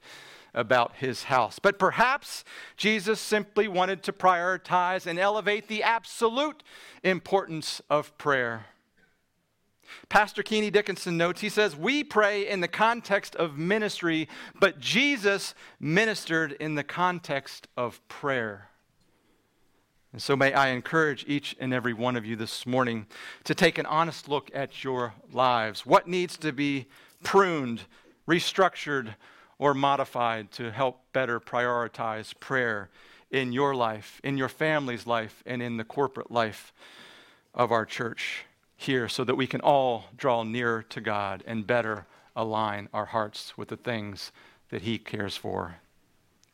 about 0.53 0.97
his 0.97 1.25
house. 1.25 1.59
But 1.59 1.79
perhaps 1.79 2.45
Jesus 2.77 3.21
simply 3.21 3.69
wanted 3.69 4.03
to 4.03 4.13
prioritize 4.13 5.07
and 5.07 5.19
elevate 5.19 5.69
the 5.69 5.83
absolute 5.83 6.63
importance 7.03 7.81
of 7.89 8.17
prayer. 8.19 8.67
Pastor 10.09 10.43
Keeney 10.43 10.71
Dickinson 10.71 11.17
notes, 11.17 11.41
he 11.41 11.49
says, 11.49 11.77
We 11.77 12.05
pray 12.05 12.49
in 12.49 12.61
the 12.61 12.69
context 12.69 13.37
of 13.37 13.59
ministry, 13.59 14.29
but 14.59 14.81
Jesus 14.81 15.55
ministered 15.79 16.53
in 16.53 16.75
the 16.75 16.85
context 16.85 17.69
of 17.77 18.07
prayer. 18.09 18.71
And 20.13 20.21
so, 20.21 20.35
may 20.35 20.53
I 20.53 20.69
encourage 20.71 21.25
each 21.29 21.55
and 21.61 21.73
every 21.73 21.93
one 21.93 22.17
of 22.17 22.27
you 22.27 22.35
this 22.35 22.67
morning 22.67 23.07
to 23.45 23.55
take 23.55 23.79
an 23.79 23.87
honest 23.87 24.29
look 24.29 24.51
at 24.53 24.83
your 24.83 25.15
lives. 25.33 25.87
What 25.87 26.09
needs 26.09 26.37
to 26.39 26.53
be 26.53 26.87
pruned, 27.23 27.83
restructured, 28.27 29.15
or 29.59 29.73
modified 29.73 30.51
to 30.53 30.73
help 30.73 31.01
better 31.13 31.39
prioritize 31.39 32.39
prayer 32.41 32.91
in 33.31 33.53
your 33.53 33.75
life, 33.75 34.21
in 34.25 34.37
your 34.37 34.49
family's 34.49 35.07
life, 35.07 35.45
and 35.47 35.63
in 35.63 35.77
the 35.77 35.85
corporate 35.85 36.31
life 36.31 36.73
of 37.55 37.71
our 37.71 37.87
church? 37.87 38.47
Here 38.81 39.09
so 39.09 39.25
that 39.25 39.35
we 39.35 39.47
can 39.47 39.61
all 39.61 40.07
draw 40.17 40.43
nearer 40.43 40.83
to 40.83 41.01
God 41.01 41.45
and 41.47 41.67
better 41.67 42.07
align 42.35 42.89
our 42.95 43.07
hearts 43.07 43.57
with 43.59 43.69
the 43.69 43.77
things 43.77 44.33
that 44.71 44.83
He 44.83 44.99
cares 44.99 45.37
for 45.37 45.77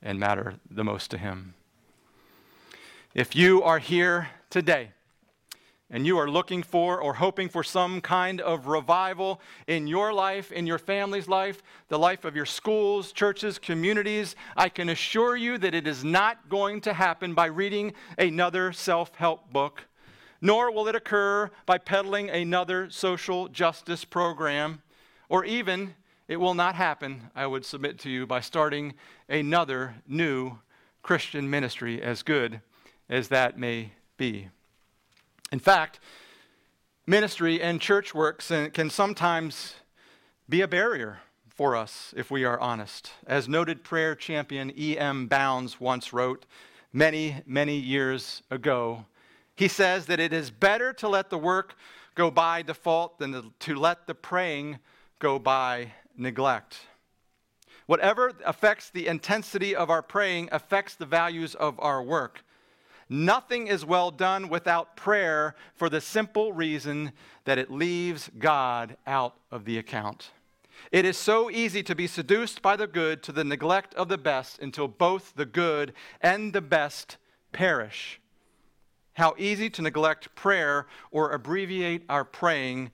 and 0.02 0.18
matter 0.18 0.54
the 0.70 0.84
most 0.84 1.10
to 1.12 1.18
Him. 1.18 1.54
If 3.14 3.36
you 3.36 3.62
are 3.62 3.78
here 3.78 4.28
today 4.50 4.90
and 5.88 6.04
you 6.04 6.18
are 6.18 6.28
looking 6.28 6.64
for 6.64 7.00
or 7.00 7.14
hoping 7.14 7.48
for 7.48 7.62
some 7.62 8.00
kind 8.00 8.40
of 8.40 8.66
revival 8.66 9.40
in 9.68 9.86
your 9.86 10.12
life, 10.12 10.50
in 10.50 10.66
your 10.66 10.78
family's 10.78 11.28
life, 11.28 11.62
the 11.88 11.98
life 11.98 12.24
of 12.24 12.34
your 12.34 12.44
schools, 12.44 13.12
churches, 13.12 13.58
communities, 13.58 14.34
I 14.56 14.68
can 14.68 14.88
assure 14.88 15.36
you 15.36 15.58
that 15.58 15.74
it 15.74 15.86
is 15.86 16.02
not 16.02 16.48
going 16.48 16.80
to 16.82 16.92
happen 16.92 17.34
by 17.34 17.46
reading 17.46 17.94
another 18.18 18.72
self 18.72 19.14
help 19.14 19.52
book 19.52 19.84
nor 20.40 20.70
will 20.70 20.88
it 20.88 20.94
occur 20.94 21.50
by 21.64 21.78
peddling 21.78 22.30
another 22.30 22.90
social 22.90 23.48
justice 23.48 24.04
program, 24.04 24.82
or 25.28 25.44
even 25.44 25.94
it 26.28 26.36
will 26.36 26.54
not 26.54 26.74
happen, 26.74 27.30
I 27.34 27.46
would 27.46 27.64
submit 27.64 27.98
to 28.00 28.10
you, 28.10 28.26
by 28.26 28.40
starting 28.40 28.94
another 29.28 29.94
new 30.06 30.58
Christian 31.02 31.48
ministry, 31.48 32.02
as 32.02 32.22
good 32.22 32.60
as 33.08 33.28
that 33.28 33.58
may 33.58 33.92
be. 34.16 34.48
In 35.52 35.60
fact, 35.60 36.00
ministry 37.06 37.62
and 37.62 37.80
church 37.80 38.14
work 38.14 38.42
can 38.72 38.90
sometimes 38.90 39.74
be 40.48 40.60
a 40.60 40.68
barrier 40.68 41.20
for 41.48 41.76
us 41.76 42.12
if 42.16 42.30
we 42.30 42.44
are 42.44 42.58
honest. 42.58 43.12
As 43.26 43.48
noted 43.48 43.84
prayer 43.84 44.14
champion 44.14 44.72
E.M. 44.76 45.26
Bounds 45.28 45.80
once 45.80 46.12
wrote 46.12 46.44
many, 46.92 47.42
many 47.46 47.76
years 47.76 48.42
ago, 48.50 49.06
he 49.56 49.68
says 49.68 50.06
that 50.06 50.20
it 50.20 50.32
is 50.32 50.50
better 50.50 50.92
to 50.94 51.08
let 51.08 51.30
the 51.30 51.38
work 51.38 51.74
go 52.14 52.30
by 52.30 52.62
default 52.62 53.18
than 53.18 53.52
to 53.58 53.74
let 53.74 54.06
the 54.06 54.14
praying 54.14 54.78
go 55.18 55.38
by 55.38 55.92
neglect. 56.16 56.78
Whatever 57.86 58.32
affects 58.44 58.90
the 58.90 59.06
intensity 59.06 59.74
of 59.74 59.90
our 59.90 60.02
praying 60.02 60.48
affects 60.52 60.94
the 60.94 61.06
values 61.06 61.54
of 61.54 61.78
our 61.78 62.02
work. 62.02 62.44
Nothing 63.08 63.68
is 63.68 63.84
well 63.84 64.10
done 64.10 64.48
without 64.48 64.96
prayer 64.96 65.54
for 65.74 65.88
the 65.88 66.00
simple 66.00 66.52
reason 66.52 67.12
that 67.44 67.58
it 67.58 67.70
leaves 67.70 68.28
God 68.38 68.96
out 69.06 69.36
of 69.52 69.64
the 69.64 69.78
account. 69.78 70.32
It 70.90 71.04
is 71.04 71.16
so 71.16 71.48
easy 71.48 71.82
to 71.84 71.94
be 71.94 72.08
seduced 72.08 72.60
by 72.60 72.76
the 72.76 72.88
good 72.88 73.22
to 73.22 73.32
the 73.32 73.44
neglect 73.44 73.94
of 73.94 74.08
the 74.08 74.18
best 74.18 74.58
until 74.58 74.88
both 74.88 75.34
the 75.36 75.46
good 75.46 75.92
and 76.20 76.52
the 76.52 76.60
best 76.60 77.16
perish. 77.52 78.20
How 79.16 79.34
easy 79.38 79.70
to 79.70 79.80
neglect 79.82 80.34
prayer 80.34 80.86
or 81.10 81.32
abbreviate 81.32 82.04
our 82.06 82.22
praying 82.22 82.90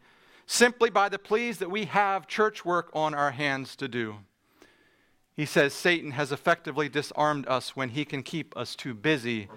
simply 0.47 0.89
by 0.89 1.09
the 1.09 1.18
pleas 1.18 1.59
that 1.59 1.70
we 1.70 1.87
have 1.87 2.29
church 2.29 2.64
work 2.64 2.91
on 2.95 3.12
our 3.12 3.33
hands 3.33 3.75
to 3.75 3.89
do. 3.89 4.18
He 5.35 5.45
says 5.45 5.75
Satan 5.75 6.12
has 6.12 6.31
effectively 6.31 6.89
disarmed 6.89 7.49
us 7.49 7.75
when 7.75 7.89
he 7.89 8.05
can 8.05 8.23
keep 8.23 8.57
us 8.57 8.77
too 8.77 8.95
busy 8.95 9.49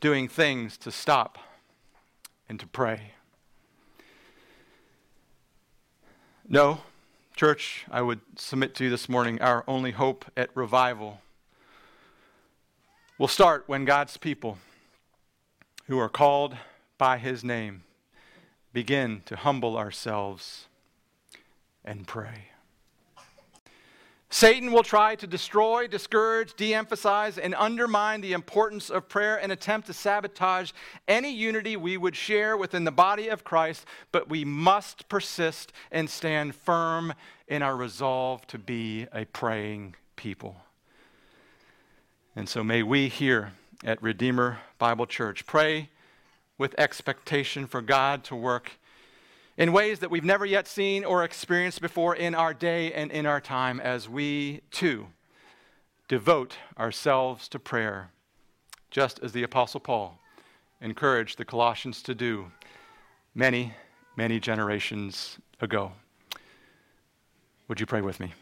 doing 0.00 0.28
things 0.28 0.76
to 0.78 0.90
stop 0.90 1.38
and 2.46 2.60
to 2.60 2.66
pray. 2.66 3.12
No, 6.46 6.82
church, 7.34 7.86
I 7.90 8.02
would 8.02 8.20
submit 8.36 8.74
to 8.74 8.84
you 8.84 8.90
this 8.90 9.08
morning 9.08 9.40
our 9.40 9.64
only 9.66 9.92
hope 9.92 10.26
at 10.36 10.54
revival 10.54 11.22
will 13.16 13.28
start 13.28 13.64
when 13.66 13.86
God's 13.86 14.18
people 14.18 14.58
who 15.86 15.98
are 15.98 16.08
called 16.08 16.56
by 16.98 17.18
his 17.18 17.44
name 17.44 17.82
begin 18.72 19.22
to 19.24 19.36
humble 19.36 19.76
ourselves, 19.76 20.66
and 21.84 22.06
pray. 22.06 22.48
Satan 24.28 24.72
will 24.72 24.82
try 24.82 25.14
to 25.14 25.28
destroy, 25.28 25.86
discourage, 25.86 26.54
de 26.54 26.74
emphasize, 26.74 27.38
and 27.38 27.54
undermine 27.54 28.20
the 28.20 28.32
importance 28.32 28.90
of 28.90 29.08
prayer 29.08 29.36
and 29.40 29.52
attempt 29.52 29.86
to 29.86 29.92
sabotage 29.92 30.72
any 31.06 31.32
unity 31.32 31.76
we 31.76 31.96
would 31.96 32.16
share 32.16 32.56
within 32.56 32.82
the 32.82 32.90
body 32.90 33.28
of 33.28 33.44
Christ, 33.44 33.86
but 34.10 34.28
we 34.28 34.44
must 34.44 35.08
persist 35.08 35.72
and 35.92 36.10
stand 36.10 36.56
firm 36.56 37.14
in 37.46 37.62
our 37.62 37.76
resolve 37.76 38.44
to 38.48 38.58
be 38.58 39.06
a 39.12 39.24
praying 39.26 39.94
people. 40.16 40.56
And 42.34 42.48
so 42.48 42.64
may 42.64 42.82
we 42.82 43.08
here 43.08 43.52
at 43.84 44.02
Redeemer 44.02 44.60
Bible 44.78 45.06
Church 45.06 45.46
pray 45.46 45.90
with 46.56 46.74
expectation 46.78 47.66
for 47.66 47.82
God 47.82 48.24
to 48.24 48.34
work 48.34 48.72
in 49.56 49.72
ways 49.72 50.00
that 50.00 50.10
we've 50.10 50.24
never 50.24 50.46
yet 50.46 50.66
seen 50.66 51.04
or 51.04 51.22
experienced 51.22 51.80
before 51.80 52.16
in 52.16 52.34
our 52.34 52.54
day 52.54 52.92
and 52.92 53.12
in 53.12 53.26
our 53.26 53.40
time 53.40 53.78
as 53.78 54.08
we 54.08 54.62
too 54.70 55.06
devote 56.08 56.56
ourselves 56.78 57.48
to 57.48 57.58
prayer, 57.58 58.10
just 58.90 59.20
as 59.22 59.32
the 59.32 59.42
Apostle 59.42 59.80
Paul 59.80 60.18
encouraged 60.80 61.38
the 61.38 61.44
Colossians 61.44 62.02
to 62.02 62.14
do 62.14 62.50
many, 63.34 63.74
many 64.16 64.40
generations 64.40 65.38
ago. 65.60 65.92
Would 67.68 67.80
you 67.80 67.86
pray 67.86 68.00
with 68.00 68.20
me? 68.20 68.32